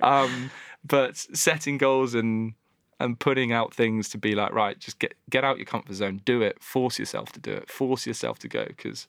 [0.02, 0.50] Um,
[0.84, 2.54] but setting goals and
[3.00, 6.20] and putting out things to be like right, just get get out your comfort zone,
[6.24, 9.06] do it, force yourself to do it, force yourself to go because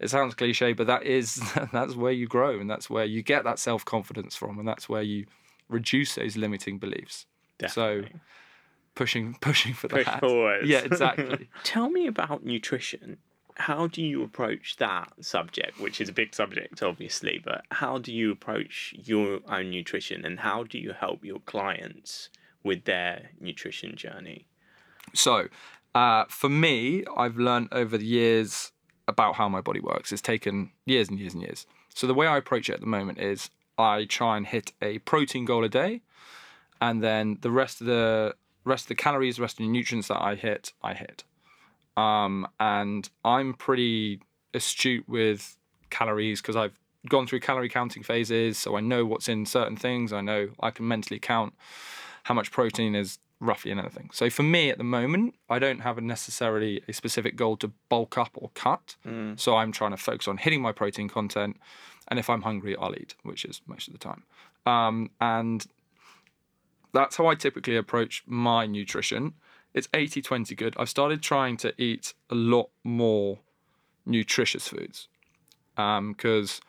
[0.00, 1.40] it sounds cliche, but that is
[1.72, 4.88] that's where you grow and that's where you get that self confidence from, and that's
[4.88, 5.26] where you
[5.68, 7.26] reduce those limiting beliefs.
[7.68, 8.02] So
[8.94, 10.20] pushing pushing for Push that.
[10.20, 10.66] forward.
[10.66, 11.48] Yeah, exactly.
[11.64, 13.16] Tell me about nutrition.
[13.56, 18.12] How do you approach that subject, which is a big subject, obviously, but how do
[18.12, 22.30] you approach your own nutrition and how do you help your clients
[22.64, 24.46] with their nutrition journey?
[25.14, 25.48] So,
[25.94, 28.72] uh, for me, I've learned over the years
[29.06, 30.10] about how my body works.
[30.10, 31.66] It's taken years and years and years.
[31.94, 34.98] So, the way I approach it at the moment is I try and hit a
[35.00, 36.00] protein goal a day,
[36.80, 40.08] and then the rest of the rest of the calories, the rest of the nutrients
[40.08, 41.22] that I hit, I hit.
[41.96, 44.20] Um, and I'm pretty
[44.52, 45.56] astute with
[45.90, 46.78] calories because I've
[47.08, 50.12] gone through calorie counting phases, so I know what's in certain things.
[50.12, 51.54] I know I can mentally count
[52.24, 54.08] how much protein is roughly in anything.
[54.12, 57.70] So for me at the moment, I don't have a necessarily a specific goal to
[57.88, 58.96] bulk up or cut.
[59.36, 61.58] So I'm trying to focus on hitting my protein content,
[62.08, 64.22] and if I'm hungry, I'll eat, which is most of the time.
[64.66, 65.66] Um, and
[66.92, 69.34] that's how I typically approach my nutrition.
[69.74, 70.74] It's 80 20 good.
[70.78, 73.40] I've started trying to eat a lot more
[74.06, 75.08] nutritious foods
[75.74, 76.60] because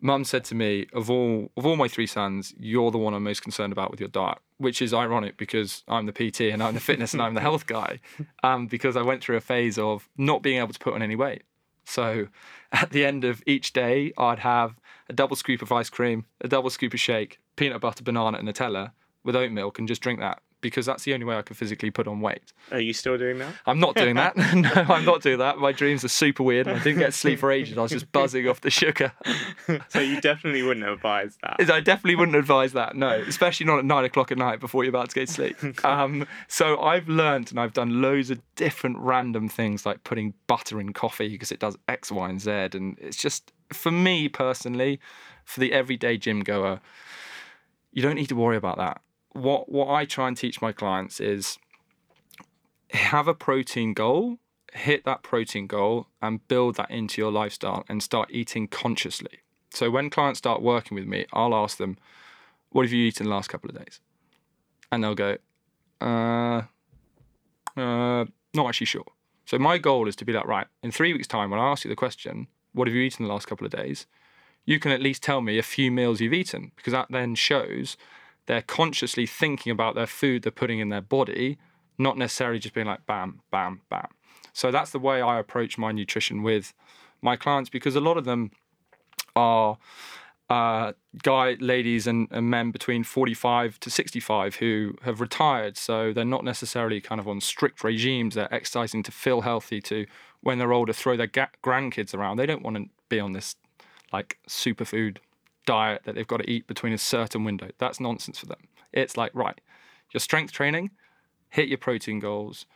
[0.00, 3.24] mum said to me, of all of all my three sons, you're the one I'm
[3.24, 6.74] most concerned about with your diet, which is ironic because I'm the PT and I'm
[6.74, 8.00] the fitness and I'm the health guy.
[8.42, 11.16] Um, because I went through a phase of not being able to put on any
[11.16, 11.44] weight.
[11.86, 12.28] So
[12.72, 16.48] at the end of each day, I'd have a double scoop of ice cream, a
[16.48, 18.92] double scoop of shake, peanut butter, banana, and Nutella
[19.24, 21.90] with oat milk, and just drink that because that's the only way I can physically
[21.90, 22.54] put on weight.
[22.72, 23.52] Are you still doing that?
[23.66, 24.34] I'm not doing that.
[24.54, 25.58] no, I'm not doing that.
[25.58, 26.66] My dreams are super weird.
[26.66, 27.76] I didn't get sleep for ages.
[27.76, 29.12] I was just buzzing off the sugar.
[29.88, 31.56] So you definitely wouldn't advise that.
[31.70, 32.96] I definitely wouldn't advise that.
[32.96, 35.84] No, especially not at nine o'clock at night before you're about to go to sleep.
[35.84, 40.80] Um, so I've learned and I've done loads of different random things like putting butter
[40.80, 42.50] in coffee because it does X, Y, and Z.
[42.74, 45.00] And it's just for me personally,
[45.44, 46.80] for the everyday gym goer,
[47.92, 49.00] you don't need to worry about that.
[49.34, 51.58] What what I try and teach my clients is
[52.90, 54.38] have a protein goal,
[54.72, 59.40] hit that protein goal, and build that into your lifestyle and start eating consciously.
[59.70, 61.98] So when clients start working with me, I'll ask them,
[62.70, 64.00] "What have you eaten the last couple of days?"
[64.92, 65.36] And they'll go,
[66.00, 66.62] "Uh,
[67.76, 69.10] uh, not actually sure."
[69.46, 71.84] So my goal is to be like, right, in three weeks' time, when I ask
[71.84, 74.06] you the question, "What have you eaten the last couple of days?"
[74.66, 77.96] you can at least tell me a few meals you've eaten because that then shows
[78.46, 81.58] they're consciously thinking about their food they're putting in their body,
[81.98, 84.08] not necessarily just being like bam, bam, bam.
[84.52, 86.74] So that's the way I approach my nutrition with
[87.22, 88.50] my clients because a lot of them
[89.34, 89.78] are
[90.50, 95.76] uh, guy, ladies, and, and men between 45 to 65 who have retired.
[95.76, 98.34] So they're not necessarily kind of on strict regimes.
[98.34, 100.06] They're exercising to feel healthy, to
[100.42, 102.36] when they're older, throw their ga- grandkids around.
[102.36, 103.56] They don't want to be on this
[104.12, 105.16] like superfood
[105.66, 107.70] diet that they've got to eat between a certain window.
[107.78, 108.68] That's nonsense for them.
[108.92, 109.60] It's like, right,
[110.12, 110.90] your strength training,
[111.48, 112.66] hit your protein goals,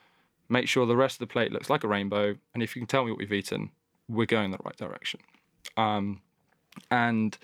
[0.48, 2.36] make sure the rest of the plate looks like a rainbow.
[2.54, 3.70] And if you can tell me what we've eaten,
[4.08, 5.20] we're going in the right direction.
[5.76, 6.22] Um,
[6.90, 7.36] and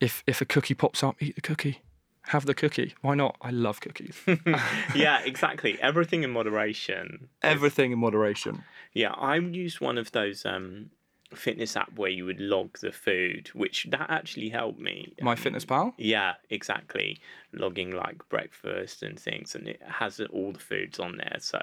[0.00, 1.82] if if a cookie pops up, eat the cookie.
[2.30, 2.94] Have the cookie.
[3.02, 3.36] Why not?
[3.40, 4.20] I love cookies.
[4.94, 5.78] yeah, exactly.
[5.80, 7.28] Everything in moderation.
[7.40, 8.64] Everything in moderation.
[8.92, 10.90] Yeah, I used one of those um,
[11.34, 15.12] fitness app where you would log the food, which that actually helped me.
[15.20, 15.94] My Um, Fitness Pal.
[15.96, 17.18] Yeah, exactly.
[17.52, 21.36] Logging like breakfast and things, and it has all the foods on there.
[21.40, 21.60] So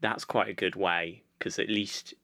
[0.00, 2.14] that's quite a good way because at least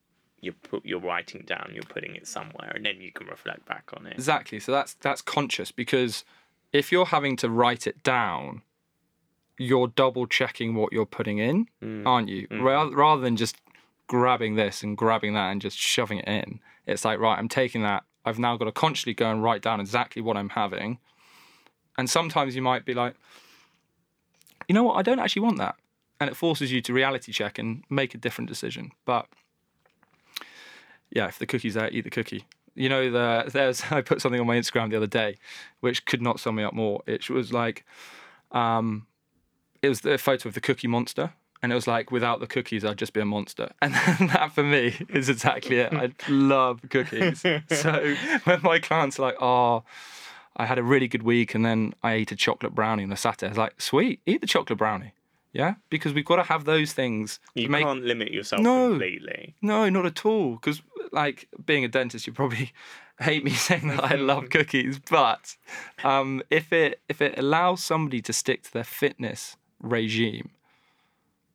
[0.41, 3.91] you put you're writing down, you're putting it somewhere, and then you can reflect back
[3.97, 4.15] on it.
[4.15, 4.61] Exactly.
[4.61, 6.25] So that's that's conscious because
[6.73, 8.63] if you're having to write it down,
[9.59, 11.67] you're double checking what you're putting in,
[12.07, 12.47] aren't you?
[12.51, 13.57] Rather, rather than just
[14.11, 16.59] grabbing this and grabbing that and just shoving it in.
[16.85, 18.03] It's like, right, I'm taking that.
[18.25, 20.99] I've now got to consciously go and write down exactly what I'm having.
[21.97, 23.15] And sometimes you might be like,
[24.67, 25.77] you know what, I don't actually want that.
[26.19, 28.91] And it forces you to reality check and make a different decision.
[29.05, 29.27] But
[31.11, 32.47] yeah, if the cookie's there, eat the cookie.
[32.75, 35.37] You know, the, there's I put something on my Instagram the other day,
[35.79, 37.01] which could not sum me up more.
[37.07, 37.85] It was like,
[38.51, 39.07] um,
[39.83, 42.85] it was the photo of the Cookie Monster, and it was like, without the cookies,
[42.85, 43.71] I'd just be a monster.
[43.83, 43.95] And
[44.31, 45.93] that for me is exactly it.
[45.93, 47.41] I love cookies.
[47.71, 49.85] so when my clients are like, oh,
[50.57, 53.17] I had a really good week, and then I ate a chocolate brownie on a
[53.17, 55.13] Saturday, I was like, sweet, eat the chocolate brownie.
[55.53, 57.41] Yeah, because we've got to have those things.
[57.55, 58.91] You make can't limit yourself No.
[58.91, 59.57] completely.
[59.61, 60.53] no, not at all.
[60.53, 62.73] Because, like, being a dentist, you probably
[63.21, 65.01] hate me saying that I love cookies.
[65.11, 65.57] But
[66.05, 70.51] um, if it if it allows somebody to stick to their fitness regime,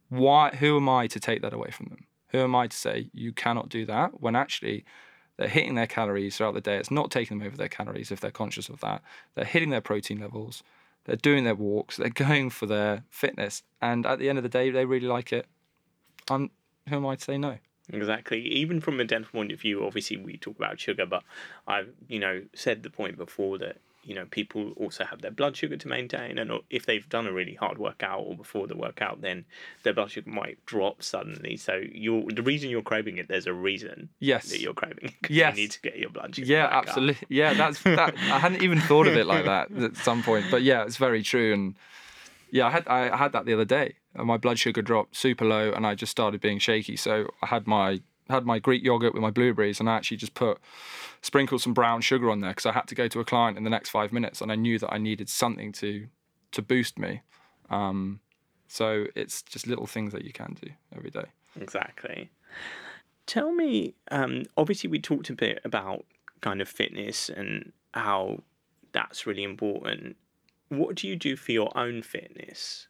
[0.09, 0.51] why?
[0.51, 2.05] Who am I to take that away from them?
[2.29, 4.85] Who am I to say you cannot do that when actually
[5.37, 6.77] they're hitting their calories throughout the day?
[6.77, 9.01] It's not taking them over their calories if they're conscious of that.
[9.35, 10.63] They're hitting their protein levels.
[11.05, 11.97] They're doing their walks.
[11.97, 15.31] They're going for their fitness, and at the end of the day, they really like
[15.31, 15.47] it.
[16.29, 16.49] I'm,
[16.89, 17.57] who am I to say no?
[17.93, 18.41] Exactly.
[18.41, 21.23] Even from a dental point of view, obviously we talk about sugar, but
[21.67, 25.57] I've you know said the point before that you know people also have their blood
[25.57, 28.77] sugar to maintain, and uh, if they've done a really hard workout or before the
[28.77, 29.45] workout, then
[29.83, 31.57] their blood sugar might drop suddenly.
[31.57, 33.27] So you're the reason you're craving it.
[33.27, 34.49] There's a reason Yes.
[34.51, 35.05] that you're craving.
[35.23, 35.55] it, Yes.
[35.57, 36.47] You need to get your blood sugar.
[36.47, 36.87] Yeah, back up.
[36.87, 37.27] absolutely.
[37.29, 38.15] Yeah, that's that.
[38.17, 41.23] I hadn't even thought of it like that at some point, but yeah, it's very
[41.23, 41.53] true.
[41.53, 41.75] And
[42.51, 43.95] yeah, I had I had that the other day.
[44.13, 46.95] And my blood sugar dropped super low, and I just started being shaky.
[46.95, 50.33] So I had my had my Greek yogurt with my blueberries, and I actually just
[50.33, 50.59] put
[51.21, 53.63] sprinkled some brown sugar on there because I had to go to a client in
[53.63, 56.07] the next five minutes, and I knew that I needed something to
[56.51, 57.21] to boost me.
[57.69, 58.19] Um,
[58.67, 61.25] so it's just little things that you can do every day.
[61.59, 62.31] Exactly.
[63.25, 66.05] Tell me, um, obviously, we talked a bit about
[66.41, 68.43] kind of fitness and how
[68.91, 70.15] that's really important.
[70.69, 72.87] What do you do for your own fitness?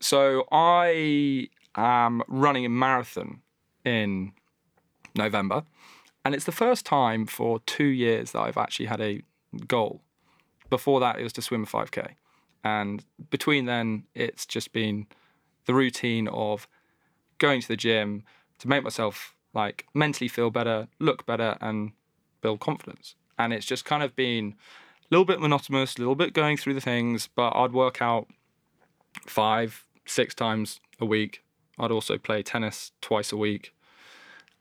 [0.00, 3.42] So I am running a marathon
[3.84, 4.32] in
[5.14, 5.64] November,
[6.24, 9.22] and it's the first time for two years that I've actually had a
[9.66, 10.02] goal.
[10.68, 12.14] Before that, it was to swim a 5K.
[12.62, 15.06] And between then, it's just been
[15.64, 16.68] the routine of
[17.38, 18.22] going to the gym
[18.58, 21.92] to make myself like mentally feel better, look better, and
[22.40, 23.14] build confidence.
[23.38, 24.54] And it's just kind of been
[25.02, 28.28] a little bit monotonous, a little bit going through the things, but I'd work out
[29.26, 31.42] five, six times a week.
[31.80, 33.74] I'd also play tennis twice a week.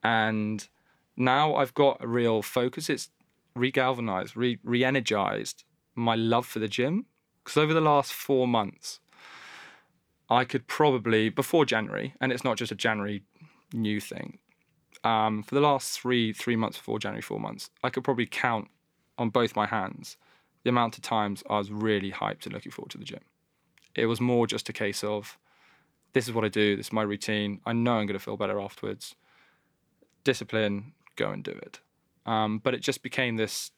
[0.03, 0.67] And
[1.17, 2.89] now I've got a real focus.
[2.89, 3.09] It's
[3.55, 7.05] regalvanized, re re energized my love for the gym.
[7.43, 8.99] Because over the last four months,
[10.29, 13.23] I could probably, before January, and it's not just a January
[13.73, 14.37] new thing,
[15.03, 18.69] um, for the last three three months before January, four months, I could probably count
[19.17, 20.17] on both my hands
[20.63, 23.21] the amount of times I was really hyped and looking forward to the gym.
[23.95, 25.37] It was more just a case of
[26.13, 27.61] this is what I do, this is my routine.
[27.65, 29.15] I know I'm going to feel better afterwards.
[30.23, 31.79] Discipline, go and do it.
[32.25, 33.71] Um, but it just became this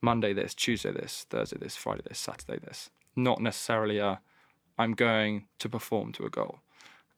[0.00, 2.90] Monday this, Tuesday this, Thursday this, Friday this, Saturday this.
[3.16, 4.20] Not necessarily a
[4.78, 6.60] I'm going to perform to a goal.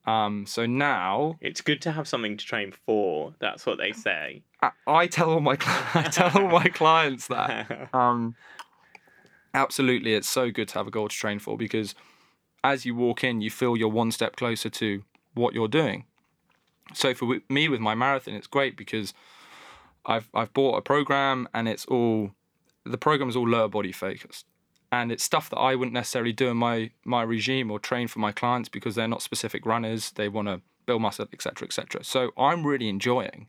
[0.06, 3.34] Um, so now It's good to have something to train for.
[3.38, 4.42] That's what they say.
[4.62, 5.58] I, I tell all my
[5.94, 8.34] I tell all my clients that um,
[9.52, 11.94] absolutely, it's so good to have a goal to train for because
[12.62, 15.02] as you walk in, you feel you're one step closer to
[15.34, 16.04] what you're doing.
[16.94, 19.14] So for me with my marathon, it's great because
[20.04, 22.32] I've I've bought a program and it's all
[22.84, 24.46] the program is all lower body focused.
[24.92, 28.18] And it's stuff that I wouldn't necessarily do in my my regime or train for
[28.18, 30.10] my clients because they're not specific runners.
[30.12, 32.02] They want to build muscle, etc., etc.
[32.02, 33.46] So I'm really enjoying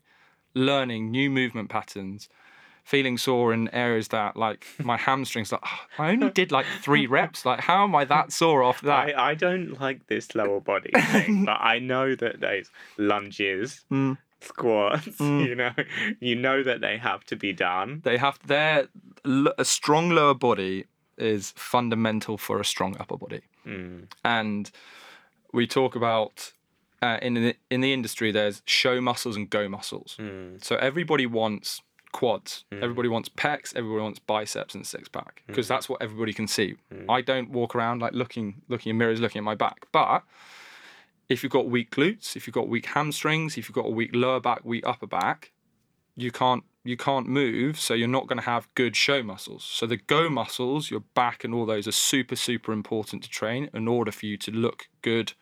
[0.54, 2.30] learning new movement patterns,
[2.84, 5.52] feeling sore in areas that like my hamstrings.
[5.52, 7.46] Like "Oh, I only did like three reps.
[7.46, 9.15] Like how am I that sore off that?
[9.17, 14.17] I, I don't like this lower body thing, but I know that those lunges, Mm.
[14.41, 15.48] squats, Mm.
[15.48, 15.72] you know,
[16.20, 18.02] you know that they have to be done.
[18.04, 18.88] They have their
[19.58, 20.86] a strong lower body
[21.17, 23.41] is fundamental for a strong upper body.
[23.67, 24.08] Mm.
[24.26, 24.72] and
[25.54, 26.52] we talk about
[27.04, 30.63] uh, in the, in the industry there's show muscles and go muscles Mm.
[30.63, 32.65] so everybody wants quads.
[32.71, 32.84] Hmm.
[32.84, 35.74] Everybody wants pecs everybody wants biceps and six pack because hmm.
[35.74, 36.76] that's what everybody can see.
[36.91, 37.10] Hmm.
[37.10, 40.24] I don't walk around like looking looking in mirrors looking at my back but
[41.30, 44.12] if you've got weak glutes if you've got weak hamstrings if you've got a weak
[44.13, 45.52] lower back weak upper back
[46.15, 49.63] you can't you can't move so you're not going to have good show muscles.
[49.63, 53.69] So the go muscles your back and all those are super super important to train
[53.74, 55.34] in order for you to look good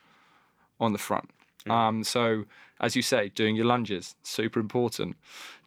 [0.80, 1.30] on the front.
[1.70, 2.46] Um, so
[2.80, 5.16] as you say doing your lunges super important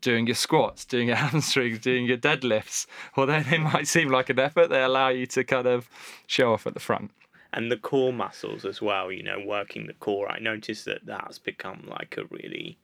[0.01, 4.39] doing your squats doing your hamstrings doing your deadlifts although they might seem like an
[4.39, 5.89] effort they allow you to kind of
[6.27, 7.11] show off at the front
[7.55, 10.27] And the core muscles as well, you know, working the core.
[10.33, 12.79] I noticed that that's become like a really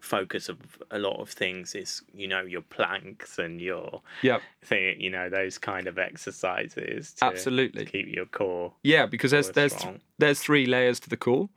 [0.00, 0.58] focus of
[0.90, 4.42] a lot of things is, you know, your planks and your Yep.
[4.64, 7.84] thing, you know, those kind of exercises to, Absolutely.
[7.84, 8.72] to keep your core.
[8.82, 10.00] Yeah, because there's there's strong.
[10.18, 11.48] there's three layers to the core,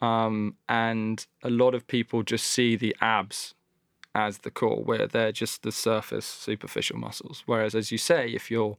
[0.00, 3.54] um, and a lot of people just see the abs
[4.14, 7.42] as the core, where they're just the surface superficial muscles.
[7.46, 8.76] Whereas, as you say, if you're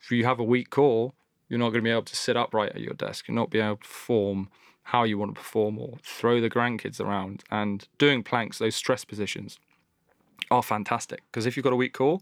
[0.00, 1.12] if you have a weak core,
[1.48, 3.28] you're not going to be able to sit upright at your desk.
[3.28, 4.48] You're not be able to perform
[4.84, 7.44] how you want to perform or throw the grandkids around.
[7.50, 9.58] And doing planks, those stress positions,
[10.50, 12.20] are fantastic because if you've got a weak core,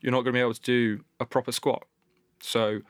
[0.00, 1.84] you're not going to be able to do a proper squat.
[2.40, 2.80] So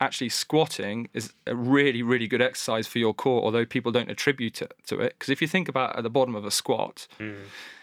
[0.00, 4.60] actually squatting is a really really good exercise for your core although people don't attribute
[4.60, 5.14] it to it.
[5.18, 7.36] Because if you think about at the bottom of a squat mm.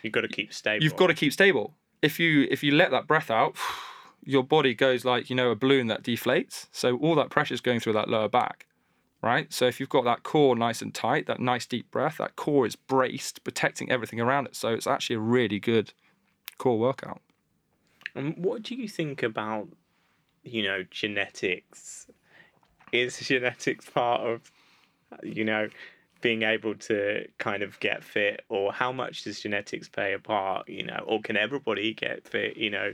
[0.04, 0.84] You've got to keep stable.
[0.84, 1.74] you've got to keep stable.
[2.02, 3.56] If you if you let that breath out
[4.24, 6.68] your body goes like you know a balloon that deflates.
[6.72, 8.68] So all that pressure is going through that lower back
[9.22, 9.54] right?
[9.54, 12.66] So if you've got that core nice and tight that nice deep breath that core
[12.66, 14.56] is braced protecting everything around it.
[14.56, 15.94] So it's actually a really good
[16.58, 17.22] core workout.
[18.16, 19.70] And what do you think about,
[20.44, 22.08] you know, genetics?
[22.92, 24.52] Is genetics part of,
[25.24, 25.70] you know,
[26.22, 30.70] being able to kind of get fit, or how much does genetics play a part?
[30.70, 32.58] You know, or can everybody get fit?
[32.58, 32.94] You know,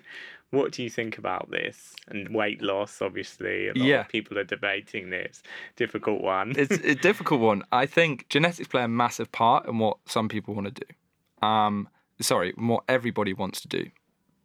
[0.51, 1.93] what do you think about this?
[2.07, 3.99] And weight loss, obviously, a lot Yeah.
[4.01, 5.43] of people are debating this.
[5.75, 6.53] Difficult one.
[6.57, 7.63] it's a difficult one.
[7.73, 11.45] I think genetics play a massive part in what some people want to do.
[11.45, 11.89] Um,
[12.21, 13.87] sorry, what everybody wants to do.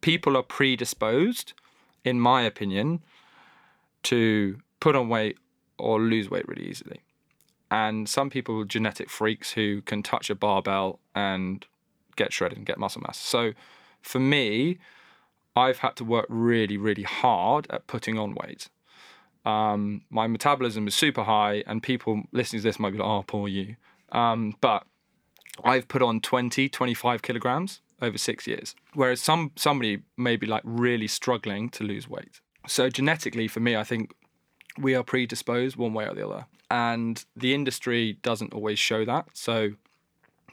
[0.00, 1.52] People are predisposed,
[2.04, 3.02] in my opinion,
[4.04, 5.38] to put on weight
[5.78, 7.00] or lose weight really easily.
[7.70, 11.64] And some people genetic freaks who can touch a barbell and
[12.16, 13.18] get shredded and get muscle mass.
[13.18, 13.52] So
[14.02, 14.78] for me,
[15.56, 18.68] I've had to work really, really hard at putting on weight
[19.44, 23.24] um, my metabolism is super high, and people listening to this might be like, oh,
[23.26, 23.76] poor you.
[24.12, 24.84] Um, but
[25.64, 30.62] I've put on 20, 25 kilograms over six years, whereas some somebody may be like
[30.64, 32.40] really struggling to lose weight.
[32.66, 34.12] So genetically, for me, I think
[34.78, 39.26] we are predisposed one way or the other, and the industry doesn't always show that.
[39.32, 39.70] So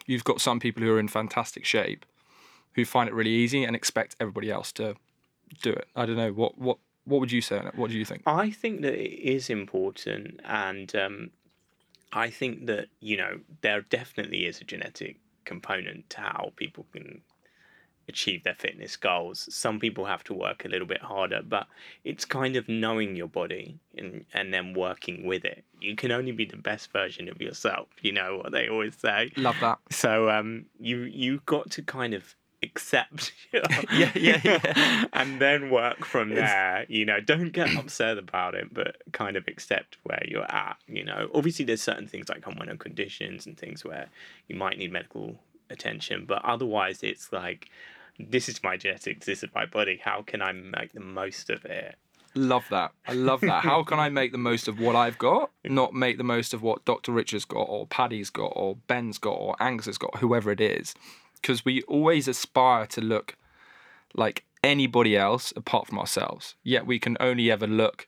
[0.06, 2.06] you've got some people who are in fantastic shape
[2.74, 4.94] who find it really easy and expect everybody else to
[5.62, 5.88] do it.
[5.96, 7.74] I don't know what what what would you say on it?
[7.74, 8.22] What do you think?
[8.26, 11.30] I think that it is important, and um,
[12.12, 17.22] I think that you know there definitely is a genetic component to how people can
[18.10, 19.48] achieve their fitness goals.
[19.50, 21.66] Some people have to work a little bit harder, but
[22.04, 25.64] it's kind of knowing your body and and then working with it.
[25.80, 27.88] You can only be the best version of yourself.
[28.02, 29.32] You know what they always say.
[29.36, 29.78] Love that.
[29.90, 35.04] So um, you you got to kind of accept, Yeah, yeah, yeah.
[35.12, 36.84] and then work from there.
[36.88, 40.76] You know, don't get upset about it, but kind of accept where you're at.
[40.86, 44.08] You know, obviously there's certain things like hormonal conditions and things where
[44.48, 45.36] you might need medical
[45.70, 47.68] attention, but otherwise it's like.
[48.18, 49.26] This is my genetics.
[49.26, 50.00] This is my body.
[50.02, 51.96] How can I make the most of it?
[52.34, 52.92] Love that.
[53.08, 53.64] I love that.
[53.64, 56.62] How can I make the most of what I've got, not make the most of
[56.62, 57.12] what Dr.
[57.12, 60.94] Richard's got, or Paddy's got, or Ben's got, or Angus has got, whoever it is?
[61.34, 63.36] Because we always aspire to look
[64.14, 68.06] like anybody else apart from ourselves, yet we can only ever look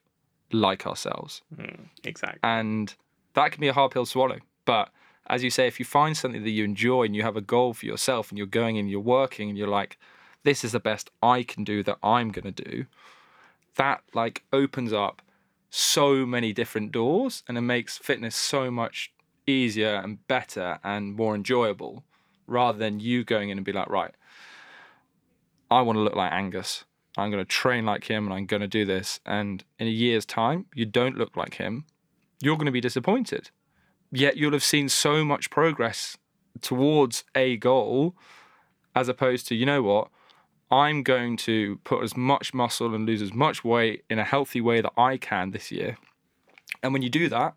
[0.53, 1.43] like ourselves.
[1.57, 2.39] Mm, exactly.
[2.45, 2.95] And
[3.35, 4.39] that can be a hard pill to swallow.
[4.65, 4.91] But
[5.27, 7.75] as you say, if you find something that you enjoy and you have a goal
[7.75, 9.99] for yourself and you're going and you're working and you're like,
[10.43, 12.87] this is the best I can do that I'm going to do,
[13.77, 15.23] that like opens up
[15.71, 19.13] so many different doors and it makes fitness so much
[19.47, 22.05] easier and better and more enjoyable
[22.47, 24.15] rather than you going in and be like, right,
[25.71, 26.85] I want to look like Angus.
[27.17, 29.21] I'm going to train like him and I'm going to do this.
[29.25, 31.85] And in a year's time, you don't look like him.
[32.41, 33.51] You're going to be disappointed.
[34.13, 36.19] Yet you'll have seen so much progress
[36.61, 38.15] towards a goal
[38.95, 40.09] as opposed to, you know what?
[40.71, 44.61] I'm going to put as much muscle and lose as much weight in a healthy
[44.61, 45.97] way that I can this year.
[46.83, 47.55] And when you do that,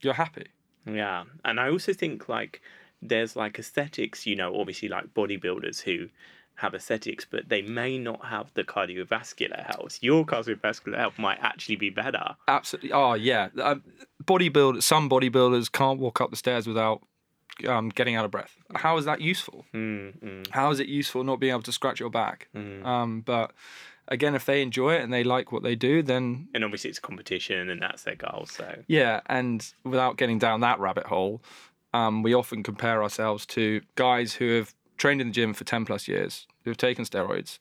[0.00, 0.48] you're happy.
[0.86, 1.24] Yeah.
[1.44, 2.62] And I also think like
[3.02, 6.08] there's like aesthetics, you know, obviously like bodybuilders who
[6.58, 9.98] have aesthetics, but they may not have the cardiovascular health.
[10.00, 12.36] Your cardiovascular health might actually be better.
[12.48, 12.92] Absolutely.
[12.92, 13.48] Oh yeah.
[13.62, 13.82] Um,
[14.24, 14.82] bodybuild.
[14.82, 17.00] Some bodybuilders can't walk up the stairs without
[17.66, 18.56] um, getting out of breath.
[18.74, 19.66] How is that useful?
[19.72, 22.48] Mm, mm, How is it useful not being able to scratch your back?
[22.54, 22.84] mm.
[22.84, 23.52] Um, but
[24.08, 26.98] again, if they enjoy it and they like what they do, then And obviously it's
[26.98, 28.46] competition and that's their goal.
[28.50, 29.20] So yeah.
[29.26, 31.40] And without getting down that rabbit hole,
[31.94, 35.84] um, we often compare ourselves to guys who have trained in the gym for 10
[35.84, 37.58] plus years, who have taken steroids,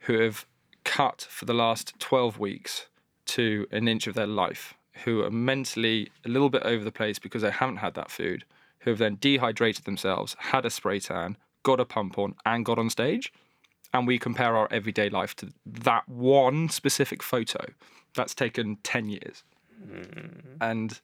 [0.00, 0.46] who have
[0.84, 2.88] cut for the last 12 weeks
[3.26, 7.18] to an inch of their life, who are mentally a little bit over the place
[7.18, 8.44] because they haven't had that food,
[8.80, 12.78] who have then dehydrated themselves, had a spray tan, got a pump on, and got
[12.78, 13.32] on stage.
[13.92, 17.64] And we compare our everyday life to that one specific photo
[18.14, 19.44] that's taken 10 years.
[19.88, 20.56] Hmm.
[20.60, 21.00] And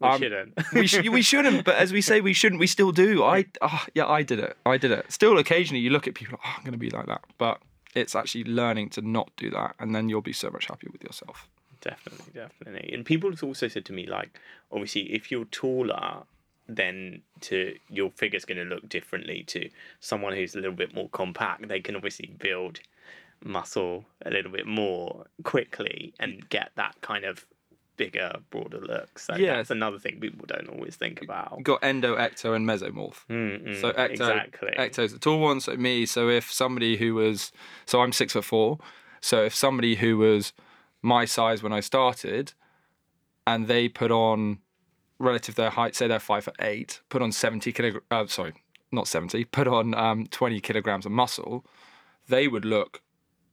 [0.00, 0.54] we Um, shouldn't.
[0.74, 2.60] we, sh- we shouldn't, but as we say, we shouldn't.
[2.60, 3.24] We still do.
[3.24, 4.56] I, oh, yeah, I did it.
[4.66, 5.10] I did it.
[5.10, 7.22] Still, occasionally, you look at people, oh, I'm going to be like that.
[7.38, 7.60] But
[7.94, 11.02] it's actually learning to not do that, and then you'll be so much happier with
[11.02, 11.48] yourself.
[11.80, 12.92] Definitely, definitely.
[12.92, 14.38] And people have also said to me, like,
[14.72, 16.24] obviously, if you're taller,
[16.68, 19.70] then to your figure's going to look differently to
[20.00, 21.68] someone who's a little bit more compact.
[21.68, 22.80] They can obviously build
[23.44, 27.46] muscle a little bit more quickly and get that kind of
[27.96, 29.18] bigger, broader look.
[29.18, 29.56] So Yeah.
[29.56, 31.62] that's another thing people don't always think about.
[31.62, 33.24] Got endo, ecto, and mesomorph.
[33.28, 34.70] Mm, mm, So ecto, exactly.
[34.76, 35.60] ecto's the tall one.
[35.60, 36.06] So me.
[36.06, 37.52] So if somebody who was,
[37.86, 38.78] so I'm six foot four.
[39.20, 40.52] So if somebody who was
[41.02, 42.52] my size when I started,
[43.46, 44.58] and they put on
[45.18, 48.04] relative their height, say they're five foot eight, put on seventy kilograms.
[48.10, 48.52] Uh, sorry,
[48.92, 49.44] not seventy.
[49.44, 51.64] Put on um, twenty kilograms of muscle,
[52.28, 53.02] they would look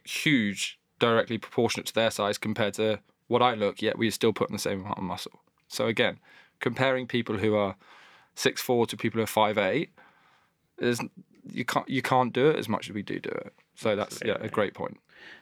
[0.03, 3.81] huge, directly proportionate to their size compared to what I look.
[3.81, 5.39] Yet we are still putting the same amount of muscle.
[5.67, 6.19] So again,
[6.59, 7.75] comparing people who are
[8.35, 9.89] six four to people who are five eight
[10.79, 10.99] is
[11.51, 13.53] you can't you can't do it as much as we do do it.
[13.75, 14.97] So that's yeah a great point.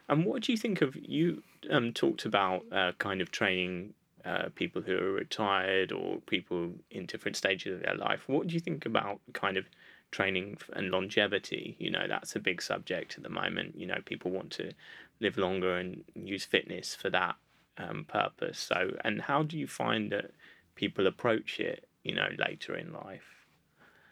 [0.08, 4.48] And what do you think of you um, talked about uh, kind of training uh,
[4.54, 8.22] people who are retired or people in different stages of their life?
[8.26, 9.66] What do you think about kind of
[10.10, 11.76] training and longevity?
[11.78, 13.76] You know, that's a big subject at the moment.
[13.76, 14.72] You know, people want to
[15.20, 17.36] live longer and use fitness for that
[17.78, 18.58] um, purpose.
[18.58, 20.32] So, and how do you find that
[20.74, 21.88] people approach it?
[22.02, 23.46] You know, later in life.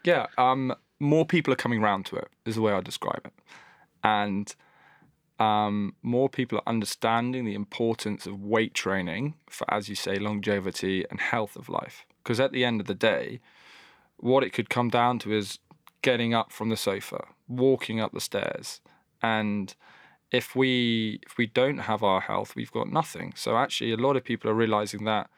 [0.05, 2.29] Yeah, um, more people are coming round to it.
[2.45, 3.33] Is the way I describe it,
[4.05, 4.55] and
[5.41, 11.05] um, more people are understanding the importance of weight training for, as you say, longevity
[11.11, 12.05] and health of life.
[12.23, 13.41] Because at the end of the day,
[14.19, 15.59] what it could come down to is
[16.03, 18.83] getting up from the sofa, walking up the stairs,
[19.23, 19.75] and
[20.31, 23.33] if we if we don't have our health, we've got nothing.
[23.37, 25.29] So actually, a lot of people are realizing that,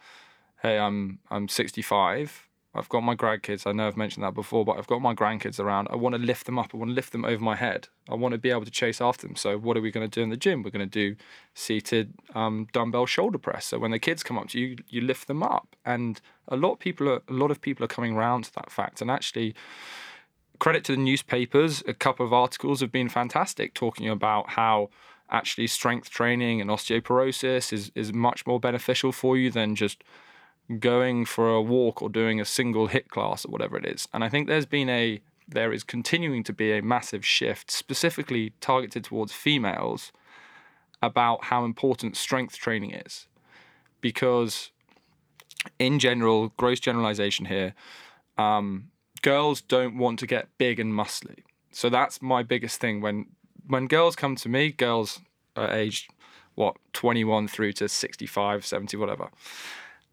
[0.62, 2.49] hey, I'm I'm 65.
[2.74, 3.66] I've got my grandkids.
[3.66, 5.88] I know I've mentioned that before, but I've got my grandkids around.
[5.90, 6.70] I want to lift them up.
[6.72, 7.88] I want to lift them over my head.
[8.09, 9.36] I want to be able to chase after them.
[9.36, 10.62] So what are we going to do in the gym?
[10.62, 11.16] We're going to do
[11.53, 13.66] seated um, dumbbell shoulder press.
[13.66, 15.76] So when the kids come up to you, you lift them up.
[15.84, 16.18] And
[16.49, 19.03] a lot of people are a lot of people are coming around to that fact.
[19.03, 19.55] And actually,
[20.62, 21.82] credit to the newspapers.
[21.88, 24.90] A couple of articles have been fantastic, talking about how
[25.28, 30.04] actually strength training and osteoporosis is is much more beneficial for you than just
[30.78, 34.06] going for a walk or doing a single HIIT class or whatever it is.
[34.14, 38.52] And I think there's been a there is continuing to be a massive shift specifically
[38.60, 40.12] targeted towards females
[41.02, 43.26] about how important strength training is.
[44.00, 44.70] Because
[45.80, 47.74] in general, gross generalization here,
[48.38, 48.91] um,
[49.22, 51.38] girls don't want to get big and muscly.
[51.70, 53.26] So that's my biggest thing when
[53.66, 55.20] when girls come to me, girls
[55.56, 56.10] are aged
[56.54, 59.30] what 21 through to 65, 70 whatever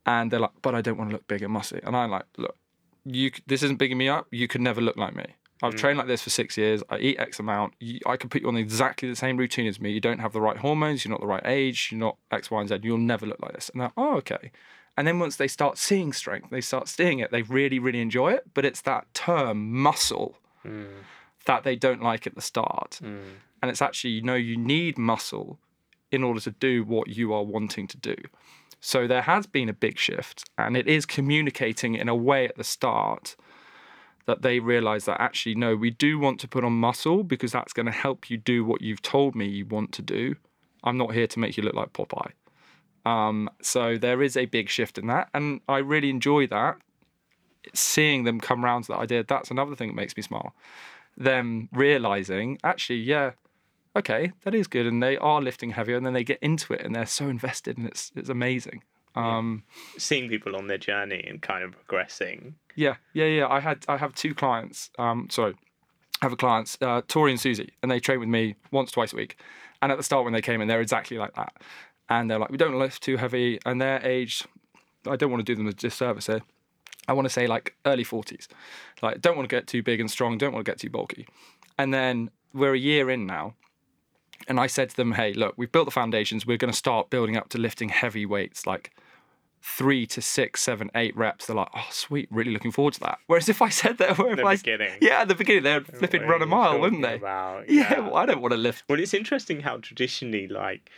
[0.10, 1.86] and they're like, but I don't want to look big and muscly.
[1.86, 2.57] And I'm like, look,
[3.05, 4.28] you this isn't bigging me up.
[4.32, 5.26] You could never look like me.
[5.62, 5.78] I've mm.
[5.78, 6.82] trained like this for six years.
[6.89, 7.74] I eat X amount.
[7.80, 9.91] You, I can put you on exactly the same routine as me.
[9.91, 11.05] You don't have the right hormones.
[11.05, 11.89] You're not the right age.
[11.91, 12.80] You're not X, Y, and Z.
[12.82, 13.70] You'll never look like this.
[13.70, 14.51] And they're, like, oh, okay.
[15.00, 17.32] And then once they start seeing strength, they start seeing it.
[17.32, 18.47] They really, really enjoy it.
[18.54, 20.38] But it's that term muscle
[21.45, 23.00] that they don't like at the start.
[23.02, 23.22] Mm.
[23.62, 25.58] And it's actually, you know, you need muscle
[26.12, 28.16] in order to do what you are wanting to do.
[28.82, 32.58] So there has been a big shift, and it is communicating in a way at
[32.58, 33.38] the start
[34.26, 37.72] that they realize that actually, no, we do want to put on muscle because that's
[37.72, 40.36] going to help you do what you've told me you want to do.
[40.84, 42.32] I'm not here to make you look like Popeye.
[43.10, 46.78] Um, so there is a big shift in that, and I really enjoy that.
[47.74, 50.53] Seeing them come round to that idea, that's another thing that makes me smile.
[51.18, 53.32] Them realizing, actually, yeah,
[53.95, 56.82] okay, that is good, and they are lifting heavier, and then they get into it,
[56.82, 58.84] and they're so invested, and it's it's amazing.
[59.16, 59.64] Um,
[59.97, 62.55] Seeing people on their journey and kind of progressing.
[62.76, 63.47] yeah, yeah, yeah.
[63.47, 64.91] I had I have two clients.
[64.99, 65.55] Um, sorry,
[66.22, 69.14] I have a clients, uh, Tori and Susie, and they train with me once, twice
[69.14, 69.36] a week.
[69.82, 71.53] And at the start when they came in, they're exactly like that.
[72.10, 74.47] And they're like, we don't lift too heavy, and they're aged.
[75.07, 76.41] I don't want to do them a disservice here.
[77.07, 78.47] I want to say like early forties.
[79.01, 80.38] Like, don't want to get too big and strong.
[80.38, 81.28] Don't want to get too bulky.
[81.78, 83.53] And then we're a year in now,
[84.47, 86.45] and I said to them, hey, look, we've built the foundations.
[86.45, 88.91] We're going to start building up to lifting heavy weights, like
[89.62, 91.45] three to six, seven, eight reps.
[91.45, 93.20] They're like, oh, sweet, really looking forward to that.
[93.28, 94.97] Whereas if I said that, where if The I, beginning.
[95.01, 97.16] yeah, at the beginning, they'd oh, flipping run a What are you mile, wouldn't they?
[97.16, 97.70] About?
[97.70, 98.84] Yeah, well, I don't want to lift.
[98.89, 100.89] Well, it's interesting how traditionally, like,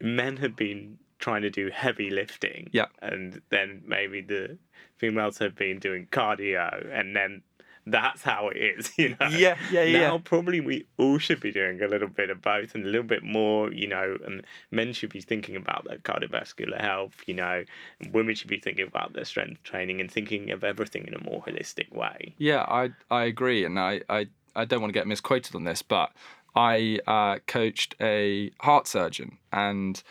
[0.00, 2.68] men had been trying to do heavy lifting.
[2.72, 2.86] Yeah.
[3.00, 4.58] And then maybe the
[4.96, 7.42] females have been doing cardio, and then
[7.86, 9.28] that's how it is, you know?
[9.28, 10.00] Yeah, yeah, yeah.
[10.00, 13.06] Now, probably we all should be doing a little bit of both and a little
[13.06, 17.64] bit more, you know, and men should be thinking about their cardiovascular health, you know,
[18.00, 21.22] and women should be thinking about their strength training and thinking of everything in a
[21.22, 22.34] more holistic way.
[22.38, 25.82] Yeah, I I agree, and I I, I don't want to get misquoted on this,
[25.82, 26.10] but
[26.56, 30.02] I uh, coached a heart surgeon, and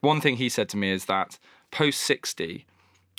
[0.00, 1.38] one thing he said to me is that
[1.70, 2.66] post sixty,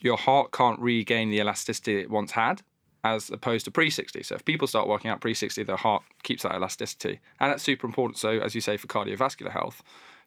[0.02, 2.62] your heart can't regain the elasticity it once had,
[3.06, 4.22] as opposed to pre sixty.
[4.22, 7.64] So if people start working out pre sixty, their heart keeps that elasticity, and that's
[7.64, 8.18] super important.
[8.18, 9.82] So as you say for cardiovascular health,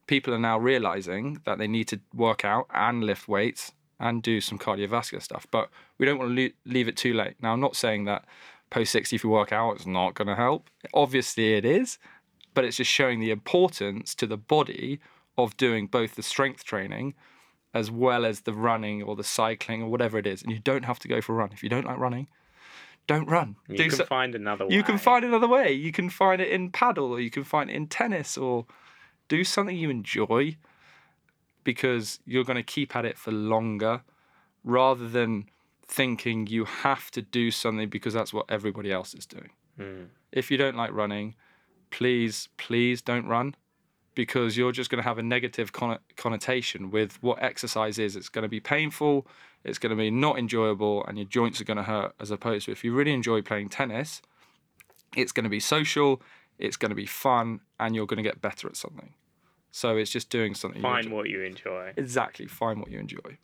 [0.07, 4.41] people are now realizing that they need to work out and lift weights and do
[4.41, 5.47] some cardiovascular stuff.
[5.51, 7.35] But we don't want to leave it too late.
[7.41, 8.25] Now, I'm not saying that
[8.71, 10.69] post 60 if you work out it's not going to help.
[10.93, 11.99] Obviously, it is,
[12.57, 14.99] but it's just showing the importance to the body
[15.37, 17.13] of doing both the strength training
[17.75, 20.43] as well as the running or the cycling or whatever it is.
[20.43, 21.51] And you don't have to go for a run.
[21.53, 22.29] If you don't like running,
[23.07, 23.57] don't run.
[23.69, 24.75] You Do can so- find another way.
[24.75, 25.71] you can find another way.
[25.73, 28.65] You can find it in padel or you can find it in tennis or
[29.29, 30.57] do something you enjoy
[31.65, 34.03] because you're going to keep at it for longer
[34.65, 35.45] rather than
[35.87, 39.51] thinking you have to do something because that's what everybody else is doing.
[39.79, 40.07] Mm.
[40.33, 41.35] If you don't like running,
[41.91, 43.55] please, please don't run
[44.15, 48.17] because you're just going to have a negative con- connotation with what exercise is.
[48.17, 49.27] It's going to be painful,
[49.65, 52.15] it's going to be not enjoyable, and your joints are going to hurt.
[52.19, 54.23] As opposed to if you really enjoy playing tennis,
[55.15, 56.23] it's going to be social,
[56.59, 59.13] it's going to be fun, and you're going to get better at something.
[59.71, 60.79] So it's just doing something.
[60.81, 61.17] you Find enjoy.
[61.17, 61.93] what you enjoy.
[61.97, 63.37] Exactly, find what you enjoy.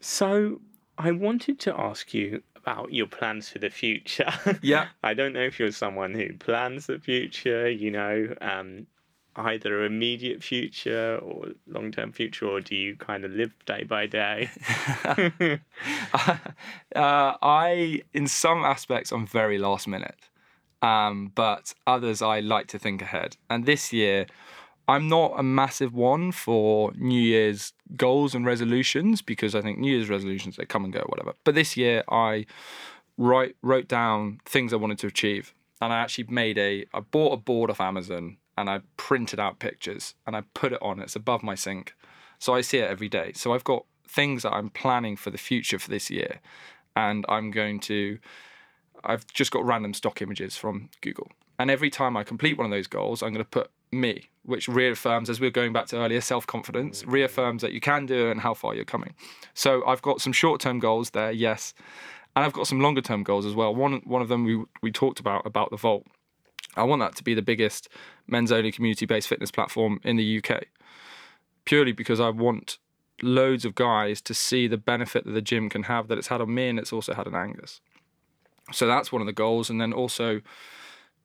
[0.00, 0.60] So,
[0.98, 4.32] I wanted to ask you about your plans for the future.
[4.62, 4.88] Yeah.
[5.02, 8.86] I don't know if you're someone who plans the future, you know, um,
[9.34, 14.06] either immediate future or long term future, or do you kind of live day by
[14.06, 14.50] day?
[16.14, 16.38] uh,
[16.94, 20.28] I, in some aspects, I'm very last minute,
[20.82, 23.36] um, but others I like to think ahead.
[23.50, 24.26] And this year,
[24.86, 29.92] I'm not a massive one for New Year's goals and resolutions because I think New
[29.92, 31.34] Year's resolutions they come and go, whatever.
[31.44, 32.46] But this year, I
[33.18, 36.86] write wrote down things I wanted to achieve, and I actually made a.
[36.94, 40.82] I bought a board off Amazon and I printed out pictures and I put it
[40.82, 41.00] on.
[41.00, 41.94] It's above my sink,
[42.38, 43.32] so I see it every day.
[43.34, 46.40] So I've got things that I'm planning for the future for this year,
[46.96, 48.18] and I'm going to.
[49.04, 51.28] I've just got random stock images from Google,
[51.58, 54.68] and every time I complete one of those goals, I'm going to put me, which
[54.68, 57.12] reaffirms, as we were going back to earlier, self confidence, mm.
[57.12, 59.14] reaffirms that you can do it and how far you're coming.
[59.54, 61.74] So I've got some short term goals there, yes,
[62.34, 63.74] and I've got some longer term goals as well.
[63.74, 66.06] One one of them we we talked about about the vault.
[66.76, 67.88] I want that to be the biggest
[68.26, 70.64] men's only community based fitness platform in the UK.
[71.64, 72.78] Purely because I want
[73.22, 76.40] loads of guys to see the benefit that the gym can have that it's had
[76.40, 77.80] on me and it's also had on Angus.
[78.72, 79.70] So that's one of the goals.
[79.70, 80.40] And then also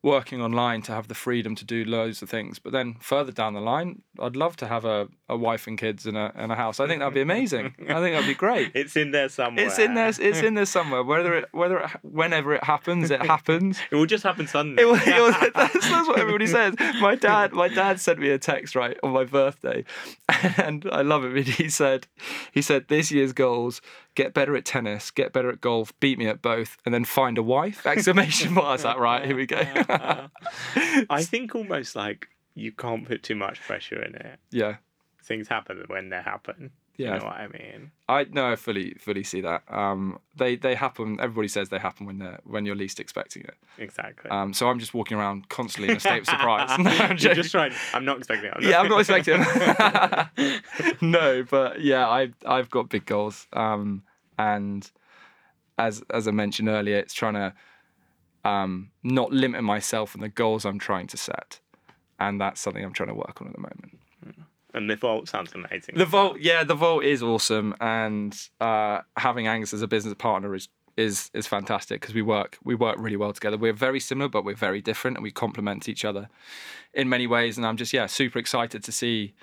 [0.04, 2.60] working online to have the freedom to do loads of things.
[2.60, 6.06] But then further down the line, I'd love to have a, a wife and kids
[6.06, 6.80] and a, and a house.
[6.80, 7.74] I think that'd be amazing.
[7.82, 8.72] I think that'd be great.
[8.76, 9.66] it's in there somewhere.
[9.66, 10.08] It's in there.
[10.08, 11.04] It's in there somewhere.
[11.04, 13.80] Whether it, whether it, whenever it happens, it happens.
[13.90, 14.82] It will just happen suddenly.
[14.82, 16.76] It was, it was, that's, that's what everybody says.
[17.00, 19.86] My dad, my dad sent me a text right on my birthday,
[20.58, 21.48] and I love it.
[21.48, 22.08] He said,
[22.52, 23.82] he said this year's goals:
[24.18, 27.38] get better at tennis, get better at golf, beat me at both, and then find
[27.38, 27.86] a wife?
[27.86, 28.66] Exclamation mark.
[28.66, 29.62] I was like, right, here we go.
[31.10, 34.40] I think almost like you can't put too much pressure in it.
[34.50, 34.78] yeah.
[35.24, 36.72] Things happen when they happen.
[36.96, 37.14] Yeah.
[37.14, 37.92] You know what I mean?
[38.10, 39.62] I no, I fully fully see that.
[39.68, 41.20] Um, they they happen.
[41.22, 43.56] Everybody says they happen when they're when you're least expecting it.
[43.78, 44.32] Exactly.
[44.32, 46.70] Um, so I'm just walking around constantly in a state of surprise.
[46.80, 47.36] No, I'm joking.
[47.36, 47.74] just trying.
[47.94, 48.64] I'm not expecting it.
[48.64, 49.42] yeah, I'm not expecting.
[51.02, 53.46] no, but yeah, I I've got big goals.
[53.54, 54.04] Um,
[54.38, 54.90] and
[55.78, 57.54] as as I mentioned earlier, it's trying to
[58.44, 61.60] um not limit myself and the goals I'm trying to set,
[62.20, 64.00] and that's something I'm trying to work on at the moment.
[64.74, 65.96] And the vault sounds amazing.
[65.96, 70.54] The vault, yeah, the vault is awesome, and uh, having Angus as a business partner
[70.54, 73.58] is is is fantastic because we work we work really well together.
[73.58, 76.30] We're very similar, but we're very different, and we complement each other
[76.94, 77.58] in many ways.
[77.58, 79.34] And I'm just yeah super excited to see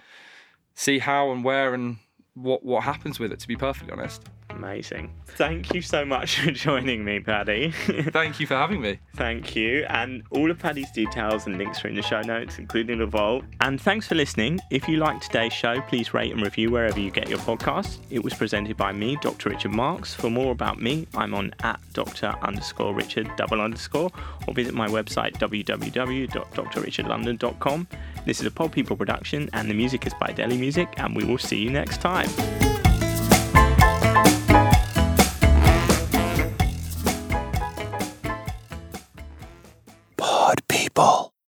[0.75, 1.97] see how and where and
[2.35, 3.41] what what happens with it.
[3.41, 4.23] To be perfectly honest,
[4.57, 5.13] Amazing.
[5.27, 7.71] Thank you so much for joining me, Paddy.
[8.11, 9.01] thank you for having me.
[9.17, 9.85] Thank you.
[9.89, 13.45] And all of Paddy's details and links are in the show notes, including the vault.
[13.61, 14.61] And thanks for listening.
[14.71, 17.99] If you liked today's show, please rate and review wherever you get your podcasts.
[18.11, 19.51] It was presented by me, Dr.
[19.51, 20.15] Richard Marks.
[20.15, 22.33] For more about me, I'm on at Dr.
[22.43, 24.11] underscore Richard double underscore,
[24.47, 27.89] or visit my website www.drrichardlondon.com.
[28.25, 31.25] This is a Pod People production, and the music is by Deli Music, and we
[31.25, 32.29] will see you next time.